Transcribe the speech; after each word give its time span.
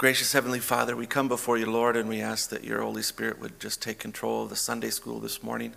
Gracious 0.00 0.32
Heavenly 0.32 0.60
Father, 0.60 0.96
we 0.96 1.06
come 1.06 1.28
before 1.28 1.58
you, 1.58 1.66
Lord, 1.66 1.94
and 1.94 2.08
we 2.08 2.22
ask 2.22 2.48
that 2.48 2.64
your 2.64 2.80
Holy 2.80 3.02
Spirit 3.02 3.38
would 3.38 3.60
just 3.60 3.82
take 3.82 3.98
control 3.98 4.44
of 4.44 4.48
the 4.48 4.56
Sunday 4.56 4.88
school 4.88 5.20
this 5.20 5.42
morning. 5.42 5.74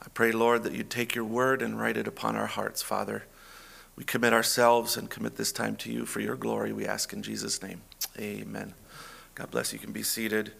I 0.00 0.06
pray, 0.14 0.30
Lord, 0.30 0.62
that 0.62 0.74
you'd 0.74 0.90
take 0.90 1.16
your 1.16 1.24
word 1.24 1.60
and 1.60 1.76
write 1.76 1.96
it 1.96 2.06
upon 2.06 2.36
our 2.36 2.46
hearts, 2.46 2.82
Father. 2.82 3.24
We 3.96 4.04
commit 4.04 4.32
ourselves 4.32 4.96
and 4.96 5.10
commit 5.10 5.34
this 5.34 5.50
time 5.50 5.74
to 5.78 5.92
you 5.92 6.06
for 6.06 6.20
your 6.20 6.36
glory, 6.36 6.72
we 6.72 6.86
ask 6.86 7.12
in 7.12 7.20
Jesus' 7.20 7.60
name. 7.60 7.80
Amen. 8.16 8.74
God 9.34 9.50
bless 9.50 9.72
you. 9.72 9.80
Can 9.80 9.90
be 9.90 10.04
seated. 10.04 10.52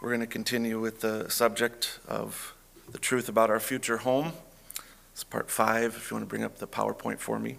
We're 0.00 0.08
going 0.08 0.20
to 0.20 0.26
continue 0.26 0.80
with 0.80 1.02
the 1.02 1.28
subject 1.28 1.98
of 2.08 2.54
the 2.90 2.96
truth 2.96 3.28
about 3.28 3.50
our 3.50 3.60
future 3.60 3.98
home. 3.98 4.32
It's 5.12 5.24
part 5.24 5.50
five, 5.50 5.94
if 5.94 6.10
you 6.10 6.14
want 6.14 6.26
to 6.26 6.30
bring 6.30 6.42
up 6.42 6.56
the 6.56 6.66
PowerPoint 6.66 7.18
for 7.18 7.38
me. 7.38 7.58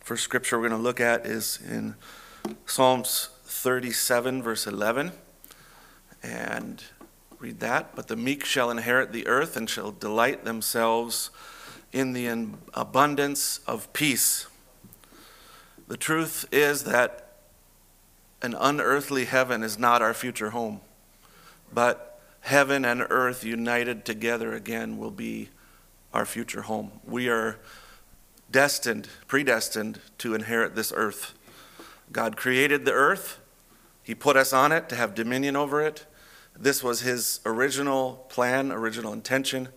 First 0.00 0.24
scripture 0.24 0.58
we're 0.58 0.68
going 0.68 0.80
to 0.80 0.84
look 0.84 0.98
at 0.98 1.24
is 1.26 1.60
in 1.64 1.94
Psalms 2.66 3.30
37, 3.44 4.42
verse 4.42 4.66
11. 4.66 5.12
And 6.22 6.84
read 7.38 7.60
that. 7.60 7.96
But 7.96 8.08
the 8.08 8.16
meek 8.16 8.44
shall 8.44 8.70
inherit 8.70 9.12
the 9.12 9.26
earth 9.26 9.56
and 9.56 9.68
shall 9.68 9.90
delight 9.90 10.44
themselves 10.44 11.30
in 11.92 12.12
the 12.12 12.26
abundance 12.74 13.60
of 13.66 13.92
peace. 13.92 14.46
The 15.88 15.96
truth 15.96 16.46
is 16.52 16.84
that 16.84 17.26
an 18.42 18.54
unearthly 18.58 19.24
heaven 19.24 19.62
is 19.62 19.78
not 19.78 20.00
our 20.02 20.14
future 20.14 20.50
home, 20.50 20.80
but 21.72 22.20
heaven 22.42 22.84
and 22.84 23.04
earth 23.10 23.44
united 23.44 24.04
together 24.04 24.54
again 24.54 24.98
will 24.98 25.10
be 25.10 25.48
our 26.14 26.24
future 26.24 26.62
home. 26.62 26.92
We 27.04 27.28
are 27.28 27.58
destined, 28.50 29.08
predestined 29.26 30.00
to 30.18 30.34
inherit 30.34 30.74
this 30.74 30.92
earth. 30.94 31.34
God 32.12 32.36
created 32.36 32.84
the 32.84 32.92
earth, 32.92 33.40
He 34.02 34.14
put 34.14 34.36
us 34.36 34.52
on 34.52 34.72
it 34.72 34.88
to 34.88 34.96
have 34.96 35.14
dominion 35.14 35.56
over 35.56 35.80
it. 35.80 36.06
This 36.58 36.82
was 36.82 37.00
His 37.00 37.40
original 37.46 38.26
plan, 38.28 38.72
original 38.72 39.12
intention. 39.12 39.68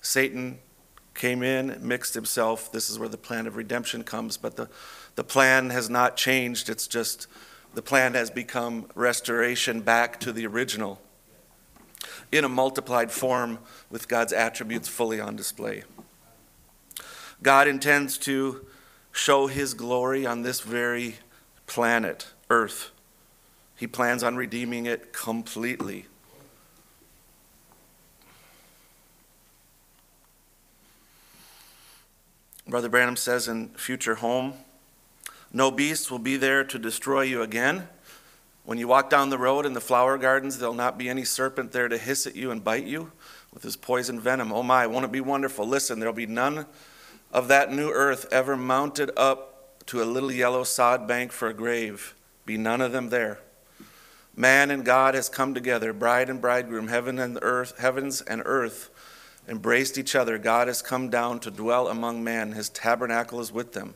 Satan 0.00 0.58
came 1.14 1.42
in, 1.42 1.76
mixed 1.86 2.14
himself. 2.14 2.72
This 2.72 2.88
is 2.88 2.98
where 2.98 3.08
the 3.08 3.18
plan 3.18 3.46
of 3.46 3.56
redemption 3.56 4.04
comes, 4.04 4.38
but 4.38 4.56
the, 4.56 4.70
the 5.16 5.24
plan 5.24 5.68
has 5.70 5.90
not 5.90 6.16
changed. 6.16 6.70
It's 6.70 6.86
just 6.86 7.26
the 7.74 7.82
plan 7.82 8.14
has 8.14 8.30
become 8.30 8.86
restoration 8.94 9.82
back 9.82 10.18
to 10.20 10.32
the 10.32 10.46
original 10.46 11.00
in 12.32 12.44
a 12.44 12.48
multiplied 12.48 13.12
form 13.12 13.58
with 13.90 14.08
God's 14.08 14.32
attributes 14.32 14.88
fully 14.88 15.20
on 15.20 15.36
display. 15.36 15.82
God 17.42 17.68
intends 17.68 18.16
to 18.18 18.64
show 19.12 19.46
his 19.46 19.74
glory 19.74 20.24
on 20.24 20.42
this 20.42 20.60
very 20.60 21.16
planet, 21.70 22.26
Earth. 22.50 22.90
He 23.76 23.86
plans 23.86 24.24
on 24.24 24.34
redeeming 24.34 24.86
it 24.86 25.12
completely. 25.12 26.06
Brother 32.66 32.88
Branham 32.88 33.14
says 33.14 33.46
in 33.46 33.68
Future 33.68 34.16
Home, 34.16 34.54
no 35.52 35.70
beast 35.70 36.10
will 36.10 36.18
be 36.18 36.36
there 36.36 36.64
to 36.64 36.76
destroy 36.76 37.22
you 37.22 37.40
again. 37.40 37.86
When 38.64 38.78
you 38.78 38.88
walk 38.88 39.08
down 39.08 39.30
the 39.30 39.38
road 39.38 39.64
in 39.64 39.72
the 39.72 39.80
flower 39.80 40.18
gardens, 40.18 40.58
there'll 40.58 40.74
not 40.74 40.98
be 40.98 41.08
any 41.08 41.24
serpent 41.24 41.70
there 41.70 41.86
to 41.86 41.98
hiss 41.98 42.26
at 42.26 42.34
you 42.34 42.50
and 42.50 42.64
bite 42.64 42.84
you 42.84 43.12
with 43.54 43.62
his 43.62 43.76
poison 43.76 44.18
venom. 44.18 44.52
Oh 44.52 44.64
my, 44.64 44.88
won't 44.88 45.04
it 45.04 45.12
be 45.12 45.20
wonderful? 45.20 45.68
Listen, 45.68 46.00
there'll 46.00 46.12
be 46.12 46.26
none 46.26 46.66
of 47.32 47.46
that 47.46 47.72
new 47.72 47.92
earth 47.92 48.26
ever 48.32 48.56
mounted 48.56 49.12
up 49.16 49.49
to 49.90 50.00
a 50.00 50.04
little 50.04 50.30
yellow 50.30 50.62
sod 50.62 51.08
bank 51.08 51.32
for 51.32 51.48
a 51.48 51.52
grave. 51.52 52.14
Be 52.46 52.56
none 52.56 52.80
of 52.80 52.92
them 52.92 53.08
there. 53.08 53.40
Man 54.36 54.70
and 54.70 54.84
God 54.84 55.16
has 55.16 55.28
come 55.28 55.52
together, 55.52 55.92
bride 55.92 56.30
and 56.30 56.40
bridegroom, 56.40 56.86
heaven 56.86 57.18
and 57.18 57.36
earth, 57.42 57.76
heavens 57.76 58.20
and 58.20 58.40
earth 58.44 58.88
embraced 59.48 59.98
each 59.98 60.14
other. 60.14 60.38
God 60.38 60.68
has 60.68 60.80
come 60.80 61.10
down 61.10 61.40
to 61.40 61.50
dwell 61.50 61.88
among 61.88 62.22
men. 62.22 62.52
His 62.52 62.68
tabernacle 62.68 63.40
is 63.40 63.50
with 63.50 63.72
them. 63.72 63.94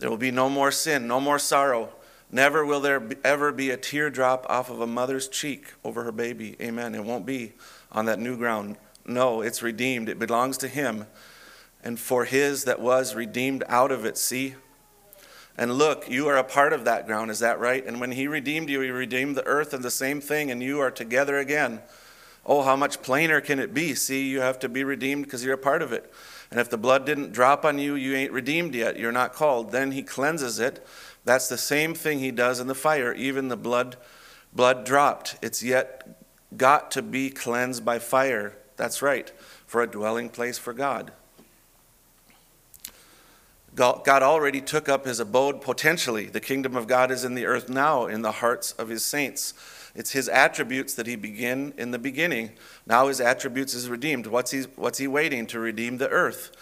There 0.00 0.10
will 0.10 0.16
be 0.16 0.32
no 0.32 0.50
more 0.50 0.72
sin, 0.72 1.06
no 1.06 1.20
more 1.20 1.38
sorrow. 1.38 1.90
Never 2.32 2.66
will 2.66 2.80
there 2.80 2.98
be, 2.98 3.14
ever 3.22 3.52
be 3.52 3.70
a 3.70 3.76
teardrop 3.76 4.44
off 4.48 4.70
of 4.70 4.80
a 4.80 4.88
mother's 4.88 5.28
cheek 5.28 5.72
over 5.84 6.02
her 6.02 6.10
baby. 6.10 6.56
Amen. 6.60 6.96
It 6.96 7.04
won't 7.04 7.24
be 7.24 7.52
on 7.92 8.06
that 8.06 8.18
new 8.18 8.36
ground. 8.36 8.76
No, 9.06 9.40
it's 9.40 9.62
redeemed. 9.62 10.08
It 10.08 10.18
belongs 10.18 10.58
to 10.58 10.66
Him. 10.66 11.06
And 11.86 12.00
for 12.00 12.24
His 12.24 12.64
that 12.64 12.80
was 12.80 13.14
redeemed 13.14 13.62
out 13.68 13.92
of 13.92 14.04
it, 14.04 14.18
see? 14.18 14.56
And 15.56 15.74
look, 15.74 16.10
you 16.10 16.26
are 16.26 16.36
a 16.36 16.42
part 16.42 16.72
of 16.72 16.84
that 16.84 17.06
ground, 17.06 17.30
is 17.30 17.38
that 17.38 17.60
right? 17.60 17.86
And 17.86 18.00
when 18.00 18.10
He 18.10 18.26
redeemed 18.26 18.68
you, 18.68 18.80
He 18.80 18.90
redeemed 18.90 19.36
the 19.36 19.46
earth 19.46 19.72
and 19.72 19.84
the 19.84 19.90
same 19.92 20.20
thing, 20.20 20.50
and 20.50 20.60
you 20.60 20.80
are 20.80 20.90
together 20.90 21.38
again. 21.38 21.80
Oh, 22.44 22.62
how 22.62 22.74
much 22.74 23.02
plainer 23.02 23.40
can 23.40 23.60
it 23.60 23.72
be? 23.72 23.94
See, 23.94 24.26
you 24.26 24.40
have 24.40 24.58
to 24.58 24.68
be 24.68 24.82
redeemed 24.82 25.26
because 25.26 25.44
you're 25.44 25.54
a 25.54 25.58
part 25.58 25.80
of 25.80 25.92
it. 25.92 26.12
And 26.50 26.58
if 26.58 26.68
the 26.68 26.76
blood 26.76 27.06
didn't 27.06 27.30
drop 27.30 27.64
on 27.64 27.78
you, 27.78 27.94
you 27.94 28.16
ain't 28.16 28.32
redeemed 28.32 28.74
yet. 28.74 28.98
You're 28.98 29.12
not 29.12 29.32
called. 29.32 29.70
Then 29.70 29.92
He 29.92 30.02
cleanses 30.02 30.58
it. 30.58 30.84
That's 31.24 31.48
the 31.48 31.56
same 31.56 31.94
thing 31.94 32.18
He 32.18 32.32
does 32.32 32.58
in 32.58 32.66
the 32.66 32.74
fire. 32.74 33.12
Even 33.12 33.46
the 33.46 33.56
blood, 33.56 33.96
blood 34.52 34.84
dropped. 34.84 35.36
It's 35.40 35.62
yet 35.62 36.18
got 36.56 36.90
to 36.90 37.02
be 37.02 37.30
cleansed 37.30 37.84
by 37.84 38.00
fire. 38.00 38.56
That's 38.74 39.02
right, 39.02 39.30
for 39.68 39.82
a 39.82 39.86
dwelling 39.86 40.30
place 40.30 40.58
for 40.58 40.72
God. 40.72 41.12
God 43.76 44.22
already 44.22 44.62
took 44.62 44.88
up 44.88 45.04
his 45.04 45.20
abode 45.20 45.60
potentially. 45.60 46.26
The 46.26 46.40
kingdom 46.40 46.76
of 46.76 46.86
God 46.86 47.10
is 47.10 47.24
in 47.24 47.34
the 47.34 47.44
earth 47.44 47.68
now, 47.68 48.06
in 48.06 48.22
the 48.22 48.32
hearts 48.32 48.72
of 48.72 48.88
his 48.88 49.04
saints. 49.04 49.52
It's 49.94 50.12
his 50.12 50.28
attributes 50.28 50.94
that 50.94 51.06
he 51.06 51.14
began 51.14 51.74
in 51.76 51.90
the 51.90 51.98
beginning. 51.98 52.52
Now 52.86 53.08
his 53.08 53.20
attributes 53.20 53.74
is 53.74 53.88
redeemed. 53.88 54.26
What's 54.26 54.50
he, 54.50 54.62
what's 54.76 54.98
he 54.98 55.06
waiting 55.06 55.46
to 55.48 55.60
redeem 55.60 55.98
the 55.98 56.08
earth? 56.08 56.52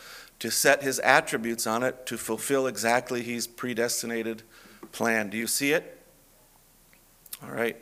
To 0.41 0.51
set 0.51 0.83
his 0.83 0.99
attributes 1.01 1.67
on 1.67 1.85
it 1.85 2.05
to 2.07 2.19
fulfill 2.19 2.67
exactly 2.67 3.23
his 3.23 3.47
predestinated 3.47 4.43
plan. 4.91 5.31
Do 5.31 5.37
you 5.37 5.47
see 5.47 5.73
it? 5.73 6.01
All 7.43 7.51
right. 7.51 7.77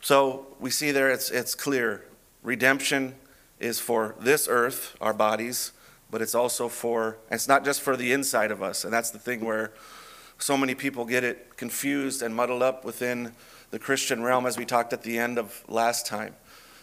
So 0.00 0.46
we 0.60 0.70
see 0.70 0.92
there 0.92 1.10
it's, 1.10 1.30
it's 1.30 1.56
clear. 1.56 2.04
Redemption 2.42 3.16
is 3.58 3.80
for 3.80 4.14
this 4.20 4.46
earth, 4.48 4.96
our 5.00 5.14
bodies, 5.14 5.72
but 6.14 6.22
it's 6.22 6.36
also 6.36 6.68
for, 6.68 7.18
it's 7.28 7.48
not 7.48 7.64
just 7.64 7.80
for 7.80 7.96
the 7.96 8.12
inside 8.12 8.52
of 8.52 8.62
us. 8.62 8.84
And 8.84 8.92
that's 8.92 9.10
the 9.10 9.18
thing 9.18 9.44
where 9.44 9.72
so 10.38 10.56
many 10.56 10.76
people 10.76 11.04
get 11.04 11.24
it 11.24 11.56
confused 11.56 12.22
and 12.22 12.32
muddled 12.32 12.62
up 12.62 12.84
within 12.84 13.32
the 13.72 13.80
Christian 13.80 14.22
realm, 14.22 14.46
as 14.46 14.56
we 14.56 14.64
talked 14.64 14.92
at 14.92 15.02
the 15.02 15.18
end 15.18 15.38
of 15.38 15.64
last 15.66 16.06
time, 16.06 16.36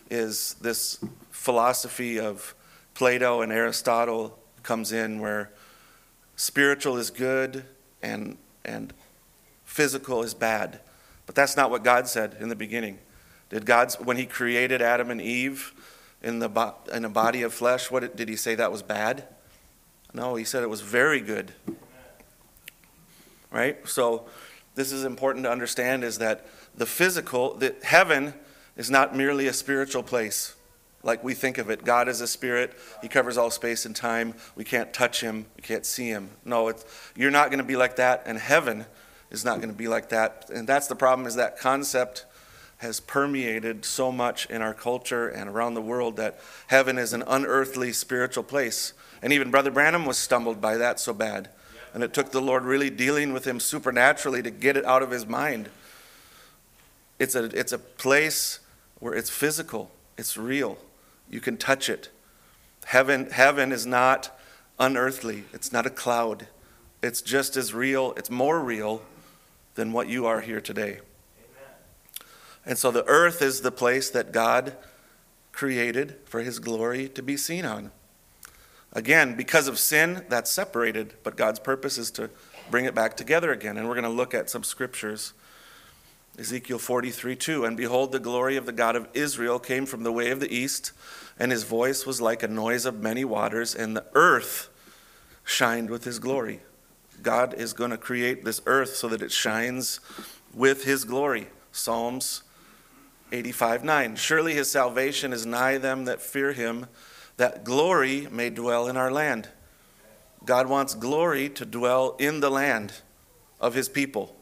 is 0.10 0.56
this 0.56 1.02
philosophy 1.30 2.20
of 2.20 2.54
Plato 2.94 3.42
and 3.42 3.54
Aristotle 3.54 4.38
comes 4.64 4.92
in 4.92 5.22
where 5.22 5.54
spiritual 6.36 6.98
is 6.98 7.10
good 7.10 7.64
and, 8.02 8.38
and 8.66 8.92
physical 9.64 10.24
is 10.24 10.34
bad. 10.34 10.82
But 11.26 11.36
that's 11.36 11.56
not 11.56 11.72
what 11.72 11.86
God 11.86 12.10
said 12.10 12.36
in 12.42 12.50
the 12.50 12.56
beginning. 12.58 13.00
Did 13.50 13.66
God, 13.66 13.94
when 14.04 14.18
He 14.18 14.26
created 14.26 14.82
Adam 14.82 15.10
and 15.10 15.22
Eve 15.22 15.74
in, 16.22 16.40
the, 16.40 16.74
in 16.94 17.06
a 17.06 17.10
body 17.10 17.42
of 17.42 17.54
flesh, 17.54 17.90
what 17.90 18.16
did 18.16 18.30
He 18.30 18.36
say 18.36 18.56
that 18.56 18.72
was 18.72 18.82
bad? 18.82 19.26
No, 20.14 20.36
He 20.36 20.44
said 20.44 20.64
it 20.64 20.70
was 20.70 20.82
very 20.82 21.22
good. 21.22 21.54
Right? 23.52 23.88
So, 23.88 24.26
this 24.76 24.92
is 24.92 25.04
important 25.04 25.44
to 25.44 25.52
understand 25.52 26.04
is 26.04 26.20
that 26.20 26.46
the 26.76 26.86
physical, 26.86 27.56
that 27.56 27.84
heaven 27.84 28.34
is 28.78 28.90
not 28.90 29.16
merely 29.16 29.48
a 29.48 29.54
spiritual 29.54 30.04
place 30.04 30.56
like 31.04 31.24
we 31.24 31.34
think 31.34 31.58
of 31.58 31.70
it. 31.70 31.84
God 31.84 32.08
is 32.08 32.22
a 32.22 32.28
spirit. 32.28 32.78
He 33.02 33.08
covers 33.08 33.38
all 33.38 33.50
space 33.50 33.86
and 33.86 33.96
time. 33.96 34.36
We 34.56 34.64
can't 34.64 34.94
touch 34.94 35.22
him. 35.22 35.46
We 35.56 35.62
can't 35.62 35.86
see 35.86 36.08
him. 36.08 36.30
No, 36.46 36.74
you're 37.16 37.32
not 37.32 37.50
going 37.50 37.60
to 37.60 37.66
be 37.66 37.76
like 37.76 37.96
that, 37.98 38.24
and 38.26 38.38
heaven 38.38 38.86
is 39.30 39.44
not 39.44 39.58
going 39.58 39.70
to 39.70 39.78
be 39.78 39.88
like 39.88 40.10
that. 40.10 40.50
And 40.54 40.68
that's 40.68 40.88
the 40.88 40.96
problem 40.96 41.28
is 41.28 41.36
that 41.36 41.58
concept 41.58 42.26
has 42.82 43.00
permeated 43.00 43.86
so 43.86 44.12
much 44.12 44.48
in 44.48 44.60
our 44.64 44.74
culture 44.74 45.28
and 45.28 45.48
around 45.48 45.76
the 45.76 45.82
world 45.82 46.18
that 46.18 46.40
heaven 46.66 46.98
is 46.98 47.14
an 47.14 47.24
unearthly 47.28 47.94
spiritual 47.94 48.44
place. 48.44 48.94
And 49.22 49.32
even 49.32 49.52
Brother 49.52 49.70
Branham 49.70 50.04
was 50.04 50.18
stumbled 50.18 50.60
by 50.60 50.78
that 50.78 51.00
so 51.00 51.14
bad. 51.14 51.50
And 51.94 52.04
it 52.04 52.12
took 52.12 52.32
the 52.32 52.42
Lord 52.42 52.64
really 52.64 52.90
dealing 52.90 53.34
with 53.34 53.46
him 53.46 53.60
supernaturally 53.60 54.42
to 54.42 54.50
get 54.50 54.78
it 54.78 54.84
out 54.86 55.04
of 55.04 55.12
his 55.12 55.28
mind. 55.28 55.70
It's 57.20 57.36
a, 57.36 57.44
it's 57.56 57.72
a 57.72 57.78
place 57.78 58.60
where 59.00 59.14
it's 59.14 59.30
physical, 59.30 59.92
it's 60.18 60.36
real. 60.36 60.80
You 61.30 61.40
can 61.40 61.58
touch 61.58 61.88
it. 61.88 62.10
Heaven, 62.86 63.30
heaven 63.30 63.72
is 63.72 63.86
not 63.86 64.40
unearthly, 64.80 65.44
it's 65.54 65.72
not 65.72 65.86
a 65.86 65.92
cloud. 65.92 66.48
It's 67.04 67.22
just 67.22 67.58
as 67.58 67.76
real, 67.76 68.16
it's 68.18 68.32
more 68.32 68.60
real 68.60 69.04
than 69.76 69.94
what 69.94 70.08
you 70.08 70.26
are 70.26 70.42
here 70.42 70.62
today. 70.62 71.00
And 72.66 72.78
so 72.78 72.92
the 72.92 73.06
earth 73.08 73.42
is 73.42 73.62
the 73.62 73.72
place 73.72 74.10
that 74.12 74.32
God 74.32 74.76
created 75.52 76.16
for 76.26 76.42
his 76.42 76.60
glory 76.60 77.08
to 77.10 77.22
be 77.22 77.38
seen 77.38 77.66
on. 77.66 77.92
Again, 78.94 79.36
because 79.36 79.68
of 79.68 79.80
sin, 79.80 80.26
that's 80.30 80.52
separated, 80.52 81.14
but 81.24 81.38
God's 81.38 81.60
purpose 81.60 81.98
is 81.98 82.12
to 82.12 82.30
bring 82.70 82.86
it 82.86 82.94
back 82.94 83.16
together 83.16 83.52
again. 83.52 83.78
And 83.78 83.88
we're 83.88 83.96
going 83.96 84.04
to 84.04 84.10
look 84.10 84.34
at 84.34 84.50
some 84.50 84.64
scriptures. 84.64 85.34
Ezekiel 86.38 86.78
43 86.78 87.36
2. 87.36 87.66
And 87.66 87.78
behold, 87.78 88.12
the 88.12 88.20
glory 88.20 88.58
of 88.58 88.66
the 88.66 88.72
God 88.72 88.96
of 88.96 89.08
Israel 89.14 89.60
came 89.60 89.86
from 89.86 90.04
the 90.04 90.12
way 90.12 90.30
of 90.30 90.40
the 90.40 90.54
east, 90.54 90.92
and 91.40 91.52
his 91.52 91.64
voice 91.64 92.06
was 92.06 92.22
like 92.22 92.44
a 92.44 92.48
noise 92.48 92.86
of 92.86 93.00
many 93.00 93.24
waters, 93.24 93.74
and 93.76 93.96
the 93.96 94.06
earth 94.14 94.70
shined 95.44 95.90
with 95.90 96.04
his 96.04 96.20
glory. 96.20 96.62
God 97.22 97.54
is 97.54 97.74
going 97.74 97.92
to 97.92 97.98
create 97.98 98.44
this 98.44 98.62
earth 98.66 98.96
so 98.96 99.08
that 99.08 99.22
it 99.22 99.32
shines 99.32 100.00
with 100.54 100.84
his 100.86 101.04
glory. 101.06 101.48
Psalms 101.72 102.44
85 103.32 103.84
9. 103.84 104.16
Surely 104.16 104.54
his 104.54 104.70
salvation 104.70 105.34
is 105.34 105.46
nigh 105.46 105.78
them 105.78 106.06
that 106.06 106.22
fear 106.22 106.54
him, 106.54 106.88
that 107.38 107.64
glory 107.64 108.28
may 108.32 108.50
dwell 108.50 108.88
in 108.88 108.98
our 108.98 109.12
land. 109.12 109.50
God 110.44 110.68
wants 110.68 110.96
glory 110.96 111.50
to 111.50 111.66
dwell 111.66 112.16
in 112.20 112.40
the 112.40 112.50
land 112.50 112.94
of 113.60 113.74
his 113.74 113.88
people. 113.88 114.36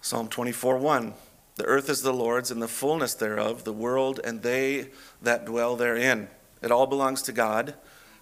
Psalm 0.00 0.28
24 0.28 0.78
1. 0.78 1.14
The 1.56 1.64
earth 1.64 1.88
is 1.88 2.02
the 2.02 2.12
Lord's 2.12 2.50
and 2.50 2.62
the 2.62 2.68
fullness 2.68 3.14
thereof, 3.14 3.64
the 3.64 3.72
world 3.72 4.20
and 4.22 4.42
they 4.42 4.90
that 5.22 5.46
dwell 5.46 5.74
therein. 5.74 6.28
It 6.62 6.70
all 6.70 6.86
belongs 6.86 7.22
to 7.22 7.32
God, 7.32 7.74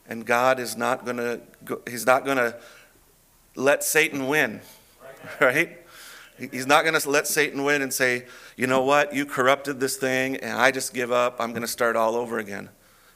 and 0.09 0.25
God 0.25 0.59
is 0.61 0.77
not 0.77 1.05
going 1.05 1.17
to, 1.17 1.41
he's 1.89 2.07
not 2.07 2.25
going 2.25 2.37
to 2.37 2.57
let 3.57 3.85
Satan 3.85 4.29
win, 4.29 4.61
right? 5.41 5.84
He's 6.37 6.67
not 6.67 6.85
going 6.85 6.99
to 6.99 7.11
let 7.11 7.29
Satan 7.29 7.63
win 7.63 7.81
and 7.81 7.93
say, 7.93 8.27
you 8.57 8.67
know 8.67 8.83
what, 8.83 9.15
you 9.15 9.25
corrupted 9.25 9.79
this 9.79 9.97
thing, 9.97 10.37
and 10.39 10.59
I 10.59 10.73
just 10.73 10.93
give 10.93 11.13
up. 11.13 11.37
I'm 11.39 11.51
going 11.51 11.63
to 11.63 11.69
start 11.69 11.95
all 11.95 12.17
over 12.17 12.39
again. 12.39 12.71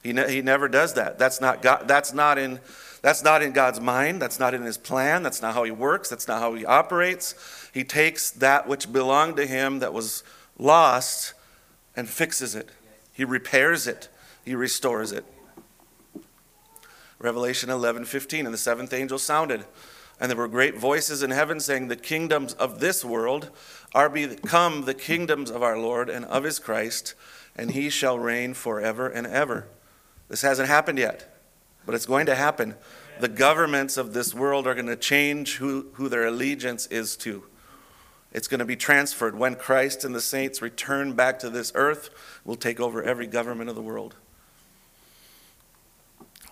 He, 0.05 0.13
ne- 0.13 0.33
he 0.33 0.41
never 0.41 0.69
does 0.69 0.95
that. 0.95 1.19
That's 1.19 1.41
not, 1.41 1.61
God, 1.61 1.89
that's, 1.89 2.15
not 2.15 2.39
in, 2.39 2.61
that's 3.03 3.25
not 3.25 3.43
in 3.43 3.53
God's 3.53 3.81
mind. 3.81 4.23
That's 4.23 4.39
not 4.39 4.55
in 4.55 4.63
his 4.63 4.79
plan. 4.79 5.25
That's 5.25 5.43
not 5.43 5.55
how 5.55 5.65
he 5.65 5.73
works. 5.73 6.09
That's 6.09 6.29
not 6.29 6.41
how 6.41 6.55
he 6.55 6.65
operates. 6.65 7.35
He 7.75 7.83
takes 7.83 8.31
that 8.31 8.69
which 8.69 8.93
belonged 8.93 9.37
to 9.37 9.47
him 9.47 9.81
that 9.81 9.93
was 9.93 10.23
lost 10.57 11.35
and 11.97 12.09
fixes 12.09 12.55
it. 12.55 12.69
He 13.13 13.25
repairs 13.25 13.89
it. 13.89 14.09
He 14.45 14.55
restores 14.55 15.11
it. 15.11 15.25
Revelation 17.19 17.69
11 17.69 18.05
15. 18.05 18.47
And 18.47 18.55
the 18.55 18.59
seventh 18.59 18.93
angel 18.93 19.19
sounded 19.19 19.65
and 20.21 20.31
there 20.31 20.37
were 20.37 20.49
great 20.49 20.77
voices 20.77 21.23
in 21.23 21.31
heaven 21.31 21.61
saying, 21.61 21.89
The 21.89 21.97
kingdoms 21.97 22.53
of 22.55 22.81
this 22.81 23.05
world 23.05 23.51
are 23.95 24.09
become 24.09 24.85
the 24.85 24.95
kingdoms 24.95 25.51
of 25.51 25.63
our 25.63 25.79
Lord 25.79 26.11
and 26.11 26.25
of 26.25 26.45
his 26.45 26.59
Christ, 26.59 27.15
and 27.55 27.71
he 27.71 27.89
shall 27.89 28.19
reign 28.19 28.55
forever 28.55 29.09
and 29.09 29.27
ever. 29.27 29.69
This 30.29 30.43
hasn't 30.43 30.69
happened 30.69 30.99
yet, 30.99 31.41
but 31.87 31.95
it's 31.95 32.07
going 32.07 32.27
to 32.27 32.35
happen. 32.35 32.75
The 33.21 33.29
governments 33.29 33.97
of 33.97 34.13
this 34.13 34.35
world 34.35 34.67
are 34.67 34.75
going 34.75 34.87
to 34.87 34.97
change 34.97 35.57
who, 35.57 35.87
who 35.95 36.09
their 36.09 36.27
allegiance 36.27 36.87
is 36.87 37.17
to. 37.19 37.45
It's 38.33 38.49
going 38.49 38.59
to 38.59 38.65
be 38.65 38.77
transferred. 38.77 39.37
When 39.37 39.55
Christ 39.55 40.05
and 40.05 40.15
the 40.15 40.21
saints 40.21 40.61
return 40.61 41.15
back 41.15 41.39
to 41.41 41.51
this 41.51 41.73
earth, 41.75 42.11
we'll 42.45 42.57
take 42.57 42.79
over 42.79 43.03
every 43.03 43.27
government 43.27 43.71
of 43.71 43.77
the 43.77 43.83
world. 43.83 44.17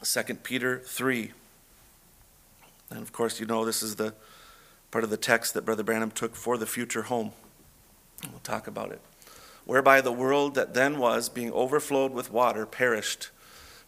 2 0.03 0.23
Peter 0.37 0.79
3. 0.79 1.33
And 2.91 3.01
of 3.01 3.13
course, 3.13 3.41
you 3.41 3.47
know 3.47 3.65
this 3.65 3.83
is 3.83 3.97
the 3.97 4.15
part 4.91 5.05
of 5.05 5.11
the 5.11 5.17
text 5.17 5.55
that 5.55 5.65
Brother 5.65 5.83
Branham 5.83 6.11
took 6.11 6.37
for 6.37 6.57
the 6.57 6.67
future 6.67 7.03
home. 7.03 7.33
We'll 8.31 8.41
talk 8.41 8.67
about 8.67 8.93
it. 8.93 9.01
Whereby 9.65 10.01
the 10.01 10.13
world 10.13 10.55
that 10.55 10.75
then 10.75 10.99
was, 10.99 11.29
being 11.29 11.53
overflowed 11.53 12.13
with 12.13 12.33
water, 12.33 12.65
perished. 12.67 13.31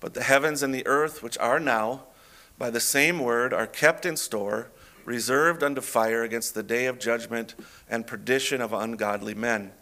But 0.01 0.15
the 0.15 0.25
heavens 0.25 0.63
and 0.63 0.75
the 0.75 0.87
earth, 0.87 1.23
which 1.23 1.39
are 1.39 1.61
now, 1.61 2.05
by 2.59 2.71
the 2.71 2.81
same 2.81 3.21
word, 3.21 3.53
are 3.53 3.67
kept 3.67 4.05
in 4.05 4.17
store, 4.17 4.71
reserved 5.05 5.63
unto 5.63 5.81
fire 5.81 6.23
against 6.23 6.55
the 6.55 6.63
day 6.63 6.87
of 6.87 6.99
judgment 6.99 7.55
and 7.89 8.07
perdition 8.07 8.61
of 8.61 8.73
ungodly 8.73 9.35
men. 9.35 9.73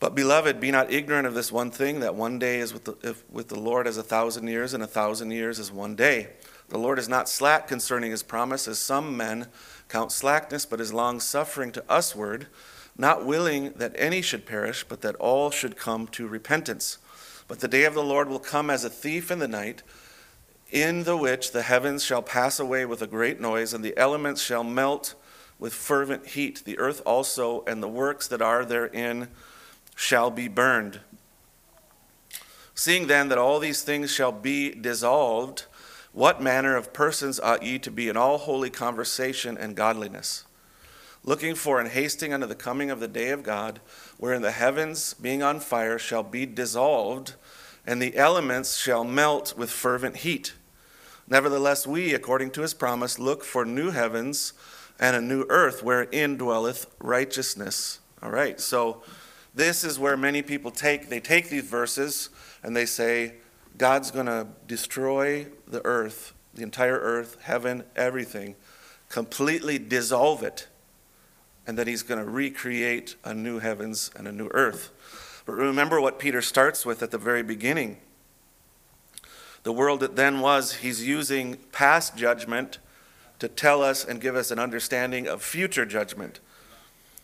But, 0.00 0.14
beloved, 0.14 0.60
be 0.60 0.70
not 0.70 0.92
ignorant 0.92 1.26
of 1.26 1.34
this 1.34 1.50
one 1.50 1.70
thing 1.70 2.00
that 2.00 2.14
one 2.14 2.38
day 2.38 2.58
is 2.58 2.74
with 2.74 2.84
the, 2.84 3.16
with 3.30 3.48
the 3.48 3.58
Lord 3.58 3.86
as 3.86 3.96
a 3.96 4.02
thousand 4.02 4.48
years, 4.48 4.74
and 4.74 4.82
a 4.82 4.86
thousand 4.86 5.30
years 5.30 5.58
as 5.58 5.72
one 5.72 5.96
day. 5.96 6.30
The 6.74 6.80
Lord 6.80 6.98
is 6.98 7.08
not 7.08 7.28
slack 7.28 7.68
concerning 7.68 8.10
his 8.10 8.24
promise, 8.24 8.66
as 8.66 8.80
some 8.80 9.16
men 9.16 9.46
count 9.88 10.10
slackness, 10.10 10.66
but 10.66 10.80
is 10.80 10.92
long 10.92 11.20
suffering 11.20 11.70
to 11.70 11.84
usward, 11.88 12.48
not 12.98 13.24
willing 13.24 13.74
that 13.74 13.94
any 13.94 14.20
should 14.20 14.44
perish, 14.44 14.82
but 14.82 15.00
that 15.02 15.14
all 15.14 15.52
should 15.52 15.76
come 15.76 16.08
to 16.08 16.26
repentance. 16.26 16.98
But 17.46 17.60
the 17.60 17.68
day 17.68 17.84
of 17.84 17.94
the 17.94 18.02
Lord 18.02 18.28
will 18.28 18.40
come 18.40 18.70
as 18.70 18.82
a 18.82 18.90
thief 18.90 19.30
in 19.30 19.38
the 19.38 19.46
night, 19.46 19.84
in 20.68 21.04
the 21.04 21.16
which 21.16 21.52
the 21.52 21.62
heavens 21.62 22.02
shall 22.02 22.22
pass 22.22 22.58
away 22.58 22.84
with 22.84 23.00
a 23.00 23.06
great 23.06 23.40
noise, 23.40 23.72
and 23.72 23.84
the 23.84 23.96
elements 23.96 24.42
shall 24.42 24.64
melt 24.64 25.14
with 25.60 25.74
fervent 25.74 26.26
heat. 26.26 26.64
The 26.64 26.80
earth 26.80 27.02
also 27.06 27.62
and 27.68 27.84
the 27.84 27.88
works 27.88 28.26
that 28.26 28.42
are 28.42 28.64
therein 28.64 29.28
shall 29.94 30.28
be 30.28 30.48
burned. 30.48 30.98
Seeing 32.74 33.06
then 33.06 33.28
that 33.28 33.38
all 33.38 33.60
these 33.60 33.82
things 33.82 34.10
shall 34.10 34.32
be 34.32 34.74
dissolved, 34.74 35.66
what 36.14 36.40
manner 36.40 36.76
of 36.76 36.92
persons 36.92 37.40
ought 37.40 37.64
ye 37.64 37.78
to 37.80 37.90
be 37.90 38.08
in 38.08 38.16
all 38.16 38.38
holy 38.38 38.70
conversation 38.70 39.58
and 39.58 39.74
godliness? 39.74 40.44
Looking 41.24 41.56
for 41.56 41.80
and 41.80 41.88
hasting 41.88 42.32
unto 42.32 42.46
the 42.46 42.54
coming 42.54 42.88
of 42.88 43.00
the 43.00 43.08
day 43.08 43.30
of 43.30 43.42
God, 43.42 43.80
wherein 44.16 44.40
the 44.40 44.52
heavens, 44.52 45.14
being 45.14 45.42
on 45.42 45.58
fire, 45.58 45.98
shall 45.98 46.22
be 46.22 46.46
dissolved, 46.46 47.34
and 47.84 48.00
the 48.00 48.16
elements 48.16 48.76
shall 48.76 49.02
melt 49.02 49.56
with 49.56 49.70
fervent 49.70 50.18
heat. 50.18 50.54
Nevertheless, 51.26 51.84
we, 51.84 52.14
according 52.14 52.52
to 52.52 52.62
his 52.62 52.74
promise, 52.74 53.18
look 53.18 53.42
for 53.42 53.64
new 53.64 53.90
heavens 53.90 54.52
and 55.00 55.16
a 55.16 55.20
new 55.20 55.44
earth 55.48 55.82
wherein 55.82 56.36
dwelleth 56.36 56.86
righteousness. 57.00 57.98
All 58.22 58.30
right, 58.30 58.60
so 58.60 59.02
this 59.52 59.82
is 59.82 59.98
where 59.98 60.16
many 60.16 60.42
people 60.42 60.70
take 60.70 61.08
they 61.08 61.20
take 61.20 61.48
these 61.48 61.64
verses 61.64 62.30
and 62.62 62.76
they 62.76 62.86
say 62.86 63.34
God's 63.76 64.10
going 64.10 64.26
to 64.26 64.46
destroy 64.66 65.48
the 65.66 65.84
earth, 65.84 66.32
the 66.54 66.62
entire 66.62 66.98
earth, 66.98 67.38
heaven, 67.42 67.84
everything, 67.96 68.54
completely 69.08 69.78
dissolve 69.78 70.42
it, 70.42 70.68
and 71.66 71.76
then 71.76 71.86
he's 71.86 72.02
going 72.02 72.24
to 72.24 72.30
recreate 72.30 73.16
a 73.24 73.34
new 73.34 73.58
heavens 73.58 74.10
and 74.16 74.28
a 74.28 74.32
new 74.32 74.48
earth. 74.52 74.90
But 75.46 75.54
remember 75.54 76.00
what 76.00 76.18
Peter 76.18 76.40
starts 76.40 76.86
with 76.86 77.02
at 77.02 77.10
the 77.10 77.18
very 77.18 77.42
beginning. 77.42 77.98
The 79.64 79.72
world 79.72 80.00
that 80.00 80.14
then 80.14 80.40
was, 80.40 80.74
he's 80.74 81.06
using 81.06 81.56
past 81.72 82.16
judgment 82.16 82.78
to 83.38 83.48
tell 83.48 83.82
us 83.82 84.04
and 84.04 84.20
give 84.20 84.36
us 84.36 84.50
an 84.50 84.58
understanding 84.58 85.26
of 85.26 85.42
future 85.42 85.84
judgment. 85.84 86.38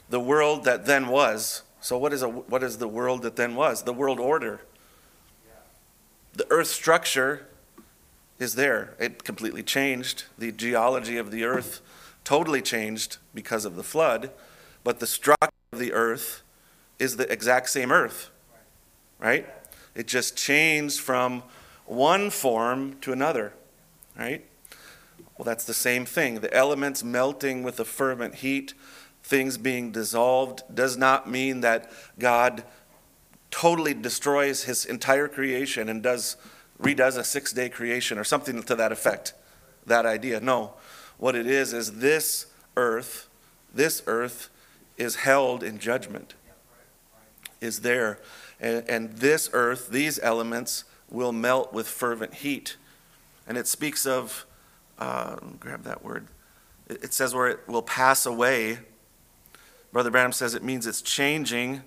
The 0.08 0.20
world 0.20 0.64
that 0.64 0.86
then 0.86 1.08
was. 1.08 1.62
So, 1.80 1.96
what 1.96 2.12
is, 2.12 2.22
a, 2.22 2.28
what 2.28 2.62
is 2.62 2.78
the 2.78 2.88
world 2.88 3.22
that 3.22 3.36
then 3.36 3.54
was? 3.54 3.84
The 3.84 3.92
world 3.92 4.18
order 4.18 4.60
the 6.32 6.46
earth 6.50 6.68
structure 6.68 7.46
is 8.38 8.54
there. 8.54 8.94
It 8.98 9.24
completely 9.24 9.62
changed. 9.62 10.24
The 10.38 10.52
geology 10.52 11.16
of 11.16 11.30
the 11.30 11.44
earth 11.44 11.80
totally 12.24 12.62
changed 12.62 13.18
because 13.34 13.64
of 13.64 13.76
the 13.76 13.82
flood, 13.82 14.30
but 14.84 15.00
the 15.00 15.06
structure 15.06 15.50
of 15.72 15.78
the 15.78 15.92
earth 15.92 16.42
is 16.98 17.16
the 17.16 17.30
exact 17.30 17.70
same 17.70 17.92
earth, 17.92 18.30
right? 19.18 19.46
It 19.94 20.06
just 20.06 20.36
changed 20.36 21.00
from 21.00 21.42
one 21.86 22.30
form 22.30 22.96
to 23.00 23.12
another, 23.12 23.52
right? 24.18 24.44
Well, 25.36 25.44
that's 25.44 25.64
the 25.64 25.74
same 25.74 26.04
thing. 26.04 26.40
The 26.40 26.54
elements 26.54 27.02
melting 27.02 27.62
with 27.62 27.76
the 27.76 27.84
fervent 27.84 28.36
heat, 28.36 28.74
things 29.22 29.58
being 29.58 29.90
dissolved, 29.90 30.62
does 30.72 30.96
not 30.96 31.28
mean 31.28 31.62
that 31.62 31.90
God 32.18 32.62
totally 33.50 33.94
destroys 33.94 34.64
his 34.64 34.84
entire 34.84 35.28
creation 35.28 35.88
and 35.88 36.02
does 36.02 36.36
redoes 36.80 37.18
a 37.18 37.24
six 37.24 37.52
day 37.52 37.68
creation 37.68 38.18
or 38.18 38.24
something 38.24 38.62
to 38.62 38.74
that 38.74 38.92
effect. 38.92 39.34
That 39.86 40.06
idea. 40.06 40.40
No. 40.40 40.74
What 41.18 41.34
it 41.34 41.46
is 41.46 41.72
is 41.72 41.98
this 41.98 42.46
earth, 42.76 43.28
this 43.74 44.02
earth 44.06 44.48
is 44.96 45.16
held 45.16 45.62
in 45.62 45.78
judgment, 45.78 46.34
is 47.60 47.80
there. 47.80 48.18
And, 48.58 48.88
and 48.88 49.12
this 49.14 49.50
earth, 49.52 49.90
these 49.90 50.18
elements, 50.20 50.84
will 51.10 51.32
melt 51.32 51.72
with 51.72 51.88
fervent 51.88 52.34
heat. 52.34 52.76
And 53.46 53.58
it 53.58 53.66
speaks 53.66 54.06
of, 54.06 54.46
uh, 54.98 55.36
grab 55.58 55.82
that 55.84 56.04
word, 56.04 56.28
it 56.88 57.12
says 57.12 57.34
where 57.34 57.48
it 57.48 57.60
will 57.68 57.82
pass 57.82 58.26
away. 58.26 58.78
Brother 59.92 60.10
Branham 60.10 60.32
says 60.32 60.54
it 60.54 60.62
means 60.62 60.86
it's 60.86 61.02
changing 61.02 61.82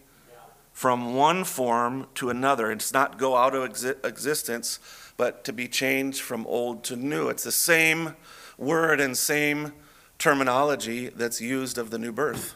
from 0.74 1.13
one 1.13 1.44
form 1.44 2.08
to 2.15 2.30
another. 2.30 2.72
It's 2.72 2.92
not 2.92 3.18
go 3.18 3.38
out 3.38 3.56
of 3.56 3.70
exi- 3.70 4.03
existence, 4.03 4.80
but 5.15 5.44
to 5.46 5.53
be 5.53 5.68
changed 5.68 6.22
from 6.22 6.46
old 6.48 6.84
to 6.86 6.96
new. 6.96 7.30
It's 7.30 7.44
the 7.44 7.51
same 7.51 8.15
word 8.58 9.00
and 9.00 9.15
same 9.18 9.74
terminology 10.18 11.10
that's 11.10 11.39
used 11.39 11.77
of 11.77 11.92
the 11.92 12.00
new 12.00 12.12
birth. 12.12 12.56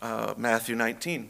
Uh, 0.00 0.32
Matthew 0.36 0.76
19, 0.76 1.28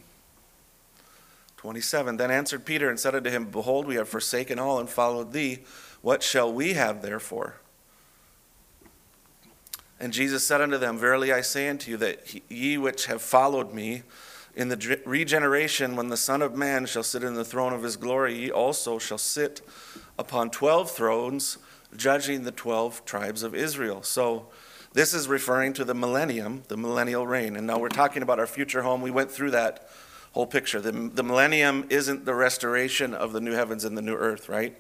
27. 1.57 2.17
Then 2.19 2.31
answered 2.31 2.67
Peter 2.67 2.91
and 2.91 3.01
said 3.01 3.15
unto 3.15 3.31
him, 3.31 3.47
Behold, 3.47 3.87
we 3.87 3.95
have 3.97 4.09
forsaken 4.09 4.59
all 4.59 4.79
and 4.79 4.89
followed 4.89 5.33
thee. 5.33 5.61
What 6.03 6.23
shall 6.23 6.53
we 6.53 6.75
have 6.75 7.03
therefore? 7.03 7.57
And 10.01 10.13
Jesus 10.13 10.47
said 10.47 10.61
unto 10.61 10.79
them, 10.79 10.99
Verily 10.99 11.33
I 11.33 11.41
say 11.41 11.69
unto 11.69 11.91
you, 11.91 11.97
that 11.97 12.41
ye 12.51 12.79
which 12.79 13.07
have 13.07 13.23
followed 13.23 13.73
me, 13.73 14.03
in 14.55 14.69
the 14.69 15.01
regeneration, 15.05 15.95
when 15.95 16.09
the 16.09 16.17
Son 16.17 16.43
of 16.43 16.57
Man 16.57 16.87
shall 16.87 17.05
sit 17.05 17.23
in 17.23 17.35
the 17.35 17.45
throne 17.45 17.73
of 17.73 17.83
his 17.83 17.97
glory, 17.97 18.35
ye 18.35 18.51
also 18.51 18.99
shall 18.99 19.19
sit 19.19 19.61
upon 20.19 20.51
twelve 20.51 20.91
thrones, 20.91 21.59
judging 21.97 22.43
the 22.43 22.51
twelve 22.51 23.05
tribes 23.05 23.43
of 23.43 23.55
Israel. 23.55 24.03
So, 24.03 24.49
this 24.95 25.15
is 25.15 25.29
referring 25.29 25.75
to 25.75 25.85
the 25.85 25.95
millennium, 25.95 26.63
the 26.69 26.77
millennial 26.77 27.27
reign. 27.27 27.57
And 27.57 27.67
now 27.67 27.79
we're 27.79 27.89
talking 27.89 28.23
about 28.23 28.41
our 28.41 28.47
future 28.47 28.83
home. 28.83 29.01
We 29.01 29.11
went 29.11 29.31
through 29.31 29.53
that 29.53 29.89
whole 30.33 30.47
picture. 30.47 30.81
The, 30.81 30.93
the 30.93 31.23
millennium 31.23 31.87
isn't 31.91 32.25
the 32.25 32.35
restoration 32.35 33.15
of 33.15 33.33
the 33.33 33.41
new 33.41 33.53
heavens 33.53 33.85
and 33.85 33.97
the 33.97 34.03
new 34.03 34.17
earth, 34.17 34.49
right? 34.49 34.77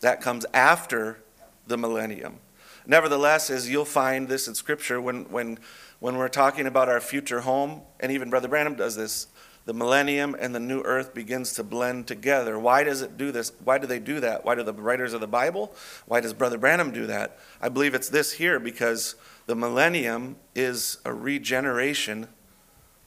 That 0.00 0.20
comes 0.20 0.44
after 0.52 1.22
the 1.66 1.78
millennium. 1.78 2.38
Nevertheless, 2.86 3.50
as 3.50 3.70
you'll 3.70 3.84
find 3.84 4.28
this 4.28 4.48
in 4.48 4.54
Scripture, 4.54 5.00
when, 5.00 5.24
when, 5.24 5.58
when 6.00 6.16
we're 6.16 6.28
talking 6.28 6.66
about 6.66 6.88
our 6.88 7.00
future 7.00 7.40
home, 7.40 7.82
and 8.00 8.10
even 8.10 8.30
Brother 8.30 8.48
Branham 8.48 8.74
does 8.74 8.96
this, 8.96 9.28
the 9.64 9.74
millennium 9.74 10.34
and 10.38 10.54
the 10.54 10.60
new 10.60 10.82
earth 10.82 11.14
begins 11.14 11.52
to 11.54 11.62
blend 11.62 12.08
together. 12.08 12.58
Why 12.58 12.82
does 12.82 13.00
it 13.00 13.16
do 13.16 13.30
this? 13.30 13.52
Why 13.62 13.78
do 13.78 13.86
they 13.86 14.00
do 14.00 14.18
that? 14.20 14.44
Why 14.44 14.56
do 14.56 14.64
the 14.64 14.72
writers 14.72 15.12
of 15.12 15.20
the 15.20 15.28
Bible? 15.28 15.72
Why 16.06 16.20
does 16.20 16.32
Brother 16.32 16.58
Branham 16.58 16.90
do 16.90 17.06
that? 17.06 17.38
I 17.60 17.68
believe 17.68 17.94
it's 17.94 18.08
this 18.08 18.32
here 18.32 18.58
because 18.58 19.14
the 19.46 19.54
millennium 19.54 20.36
is 20.54 20.98
a 21.04 21.14
regeneration 21.14 22.26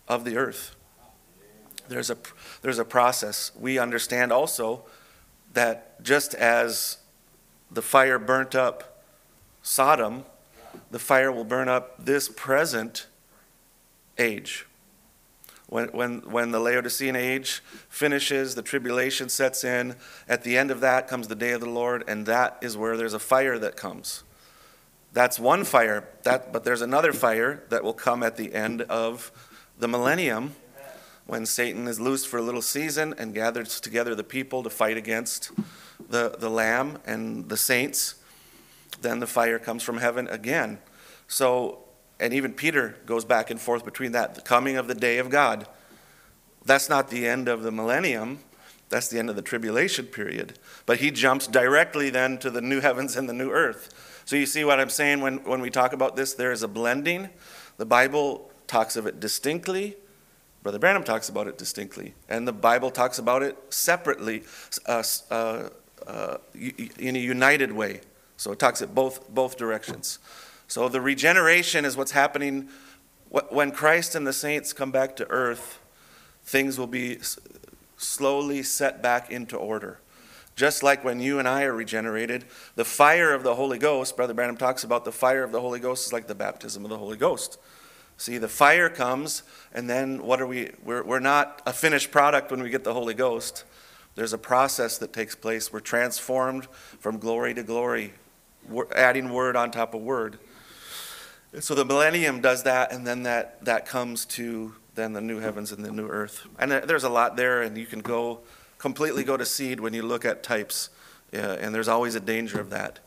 of 0.07 0.23
the 0.23 0.37
earth. 0.37 0.75
There's 1.89 2.09
a, 2.09 2.17
there's 2.61 2.79
a 2.79 2.85
process. 2.85 3.51
We 3.59 3.77
understand 3.77 4.31
also 4.31 4.85
that 5.53 6.01
just 6.01 6.33
as 6.35 6.97
the 7.69 7.81
fire 7.81 8.17
burnt 8.17 8.55
up 8.55 8.94
Sodom, 9.65 10.25
the 10.91 10.99
fire 10.99 11.31
will 11.31 11.43
burn 11.43 11.67
up 11.67 12.05
this 12.05 12.29
present 12.29 13.07
age. 14.19 14.67
When, 15.65 15.87
when, 15.87 16.19
when 16.29 16.51
the 16.51 16.59
Laodicean 16.59 17.15
age 17.15 17.63
finishes, 17.89 18.53
the 18.53 18.61
tribulation 18.61 19.27
sets 19.27 19.63
in. 19.63 19.95
At 20.29 20.43
the 20.43 20.55
end 20.55 20.69
of 20.69 20.81
that 20.81 21.07
comes 21.07 21.29
the 21.29 21.35
day 21.35 21.51
of 21.51 21.61
the 21.61 21.69
Lord, 21.69 22.03
and 22.07 22.27
that 22.27 22.59
is 22.61 22.77
where 22.77 22.95
there's 22.95 23.15
a 23.15 23.19
fire 23.19 23.57
that 23.57 23.75
comes. 23.75 24.23
That's 25.13 25.39
one 25.39 25.63
fire, 25.63 26.07
that, 26.21 26.53
but 26.53 26.63
there's 26.63 26.83
another 26.83 27.11
fire 27.11 27.63
that 27.69 27.83
will 27.83 27.93
come 27.93 28.21
at 28.21 28.37
the 28.37 28.53
end 28.53 28.83
of 28.83 29.31
the 29.79 29.87
millennium 29.87 30.53
when 31.25 31.47
Satan 31.47 31.87
is 31.87 31.99
loosed 31.99 32.27
for 32.27 32.37
a 32.37 32.43
little 32.43 32.61
season 32.61 33.15
and 33.17 33.33
gathers 33.33 33.81
together 33.81 34.13
the 34.13 34.23
people 34.23 34.61
to 34.61 34.69
fight 34.69 34.95
against 34.95 35.49
the, 36.07 36.35
the 36.37 36.51
Lamb 36.51 36.99
and 37.07 37.49
the 37.49 37.57
saints. 37.57 38.15
Then 39.01 39.19
the 39.19 39.27
fire 39.27 39.59
comes 39.59 39.83
from 39.83 39.97
heaven 39.97 40.27
again. 40.27 40.79
So, 41.27 41.79
and 42.19 42.33
even 42.33 42.53
Peter 42.53 42.97
goes 43.05 43.25
back 43.25 43.49
and 43.49 43.59
forth 43.59 43.83
between 43.85 44.11
that, 44.13 44.35
the 44.35 44.41
coming 44.41 44.77
of 44.77 44.87
the 44.87 44.95
day 44.95 45.17
of 45.17 45.29
God. 45.29 45.67
That's 46.65 46.89
not 46.89 47.09
the 47.09 47.27
end 47.27 47.47
of 47.47 47.63
the 47.63 47.71
millennium. 47.71 48.39
That's 48.89 49.07
the 49.07 49.19
end 49.19 49.29
of 49.29 49.35
the 49.35 49.41
tribulation 49.41 50.05
period. 50.05 50.59
But 50.85 50.99
he 50.99 51.11
jumps 51.11 51.47
directly 51.47 52.09
then 52.09 52.37
to 52.39 52.49
the 52.49 52.61
new 52.61 52.81
heavens 52.81 53.15
and 53.15 53.27
the 53.27 53.33
new 53.33 53.51
earth. 53.51 54.21
So 54.25 54.35
you 54.35 54.45
see 54.45 54.63
what 54.63 54.79
I'm 54.79 54.89
saying 54.89 55.21
when, 55.21 55.43
when 55.43 55.61
we 55.61 55.69
talk 55.69 55.93
about 55.93 56.15
this? 56.15 56.33
There 56.33 56.51
is 56.51 56.63
a 56.63 56.67
blending. 56.67 57.29
The 57.77 57.85
Bible 57.85 58.51
talks 58.67 58.95
of 58.95 59.05
it 59.05 59.19
distinctly. 59.19 59.97
Brother 60.63 60.79
Branham 60.79 61.03
talks 61.03 61.29
about 61.29 61.47
it 61.47 61.59
distinctly. 61.59 62.15
And 62.27 62.47
the 62.47 62.53
Bible 62.53 62.89
talks 62.89 63.19
about 63.19 63.43
it 63.43 63.57
separately 63.69 64.43
uh, 64.87 65.03
uh, 65.29 65.69
uh, 66.07 66.37
in 66.97 67.15
a 67.15 67.19
united 67.19 67.71
way. 67.71 68.01
So 68.37 68.51
it 68.51 68.59
talks 68.59 68.81
it 68.81 68.93
both, 68.93 69.29
both 69.29 69.57
directions. 69.57 70.19
So 70.67 70.89
the 70.89 71.01
regeneration 71.01 71.85
is 71.85 71.95
what's 71.95 72.11
happening 72.11 72.69
when 73.49 73.71
Christ 73.71 74.15
and 74.15 74.25
the 74.25 74.33
saints 74.33 74.73
come 74.73 74.91
back 74.91 75.15
to 75.17 75.29
earth. 75.29 75.79
Things 76.43 76.77
will 76.77 76.87
be 76.87 77.19
slowly 77.97 78.63
set 78.63 79.01
back 79.01 79.31
into 79.31 79.57
order. 79.57 79.99
Just 80.55 80.83
like 80.83 81.03
when 81.03 81.19
you 81.19 81.37
and 81.37 81.47
I 81.47 81.63
are 81.63 81.73
regenerated, 81.73 82.45
the 82.75 82.85
fire 82.85 83.33
of 83.33 83.43
the 83.43 83.55
Holy 83.55 83.77
Ghost, 83.77 84.15
Brother 84.15 84.33
Branham 84.33 84.55
talks 84.55 84.85
about 84.85 85.03
the 85.03 85.11
fire 85.11 85.43
of 85.43 85.51
the 85.51 85.59
Holy 85.59 85.79
Ghost 85.79 86.07
is 86.07 86.13
like 86.13 86.27
the 86.27 86.35
baptism 86.35 86.85
of 86.85 86.89
the 86.89 86.97
Holy 86.97 87.17
Ghost. 87.17 87.59
See, 88.17 88.37
the 88.37 88.47
fire 88.47 88.89
comes, 88.89 89.43
and 89.73 89.89
then 89.89 90.23
what 90.23 90.39
are 90.39 90.47
we? 90.47 90.71
We're, 90.83 91.03
we're 91.03 91.19
not 91.19 91.61
a 91.65 91.73
finished 91.73 92.11
product 92.11 92.51
when 92.51 92.63
we 92.63 92.69
get 92.69 92.85
the 92.85 92.93
Holy 92.93 93.13
Ghost. 93.13 93.65
There's 94.15 94.31
a 94.31 94.37
process 94.37 94.97
that 94.99 95.11
takes 95.11 95.35
place. 95.35 95.73
We're 95.73 95.81
transformed 95.81 96.67
from 96.99 97.17
glory 97.17 97.53
to 97.55 97.63
glory, 97.63 98.13
adding 98.95 99.29
word 99.29 99.55
on 99.55 99.71
top 99.71 99.93
of 99.93 100.01
word. 100.01 100.39
so 101.59 101.75
the 101.75 101.85
millennium 101.85 102.41
does 102.41 102.63
that, 102.63 102.91
and 102.91 103.05
then 103.05 103.23
that, 103.23 103.63
that 103.65 103.85
comes 103.85 104.25
to 104.25 104.73
then 104.95 105.13
the 105.13 105.21
new 105.21 105.39
heavens 105.39 105.71
and 105.71 105.83
the 105.83 105.91
new 105.91 106.07
earth. 106.07 106.47
And 106.57 106.71
there's 106.71 107.03
a 107.03 107.09
lot 107.09 107.35
there, 107.35 107.61
and 107.61 107.77
you 107.77 107.85
can 107.85 107.99
go 107.99 108.41
completely 108.77 109.23
go 109.23 109.37
to 109.37 109.45
seed 109.45 109.79
when 109.79 109.93
you 109.93 110.03
look 110.03 110.25
at 110.25 110.43
types, 110.43 110.89
and 111.31 111.73
there's 111.73 111.87
always 111.87 112.15
a 112.15 112.19
danger 112.19 112.59
of 112.59 112.69
that 112.69 112.99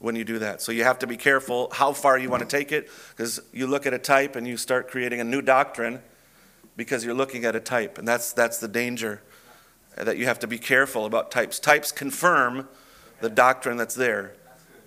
when 0.00 0.16
you 0.16 0.24
do 0.24 0.38
that. 0.38 0.62
So 0.62 0.72
you 0.72 0.84
have 0.84 0.98
to 1.00 1.06
be 1.06 1.16
careful 1.16 1.70
how 1.72 1.92
far 1.92 2.18
you 2.18 2.30
want 2.30 2.42
to 2.42 2.48
take 2.48 2.72
it, 2.72 2.88
because 3.16 3.40
you 3.52 3.66
look 3.66 3.86
at 3.86 3.94
a 3.94 3.98
type 3.98 4.36
and 4.36 4.46
you 4.46 4.56
start 4.56 4.88
creating 4.88 5.20
a 5.20 5.24
new 5.24 5.42
doctrine 5.42 6.00
because 6.76 7.04
you're 7.04 7.14
looking 7.14 7.44
at 7.44 7.54
a 7.54 7.60
type, 7.60 7.98
and 7.98 8.08
that's 8.08 8.32
that's 8.32 8.58
the 8.58 8.68
danger 8.68 9.22
that 9.96 10.16
you 10.16 10.26
have 10.26 10.38
to 10.38 10.46
be 10.46 10.58
careful 10.58 11.04
about 11.04 11.30
types. 11.30 11.58
Types 11.58 11.92
confirm 11.92 12.68
the 13.20 13.28
doctrine 13.28 13.76
that's 13.76 13.94
there. 13.94 14.34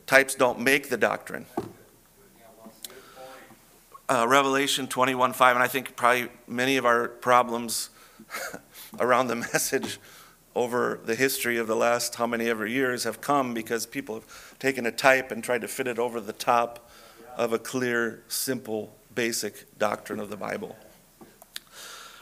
Types 0.05 0.35
don't 0.35 0.59
make 0.59 0.89
the 0.89 0.97
doctrine. 0.97 1.45
Uh, 4.09 4.25
Revelation 4.27 4.87
21 4.87 5.33
5, 5.33 5.55
and 5.55 5.63
I 5.63 5.67
think 5.67 5.95
probably 5.95 6.27
many 6.47 6.77
of 6.77 6.85
our 6.85 7.07
problems 7.07 7.89
around 8.99 9.27
the 9.27 9.35
message 9.53 9.99
over 10.55 10.99
the 11.05 11.15
history 11.15 11.57
of 11.57 11.67
the 11.67 11.75
last 11.75 12.15
how 12.15 12.27
many 12.27 12.49
ever 12.49 12.67
years 12.67 13.05
have 13.05 13.21
come 13.21 13.53
because 13.53 13.85
people 13.85 14.15
have 14.15 14.59
taken 14.59 14.85
a 14.85 14.91
type 14.91 15.31
and 15.31 15.43
tried 15.43 15.61
to 15.61 15.67
fit 15.67 15.87
it 15.87 15.97
over 15.97 16.19
the 16.19 16.33
top 16.33 16.91
of 17.35 17.53
a 17.53 17.59
clear, 17.59 18.23
simple, 18.27 18.95
basic 19.15 19.77
doctrine 19.79 20.19
of 20.19 20.29
the 20.29 20.37
Bible. 20.37 20.75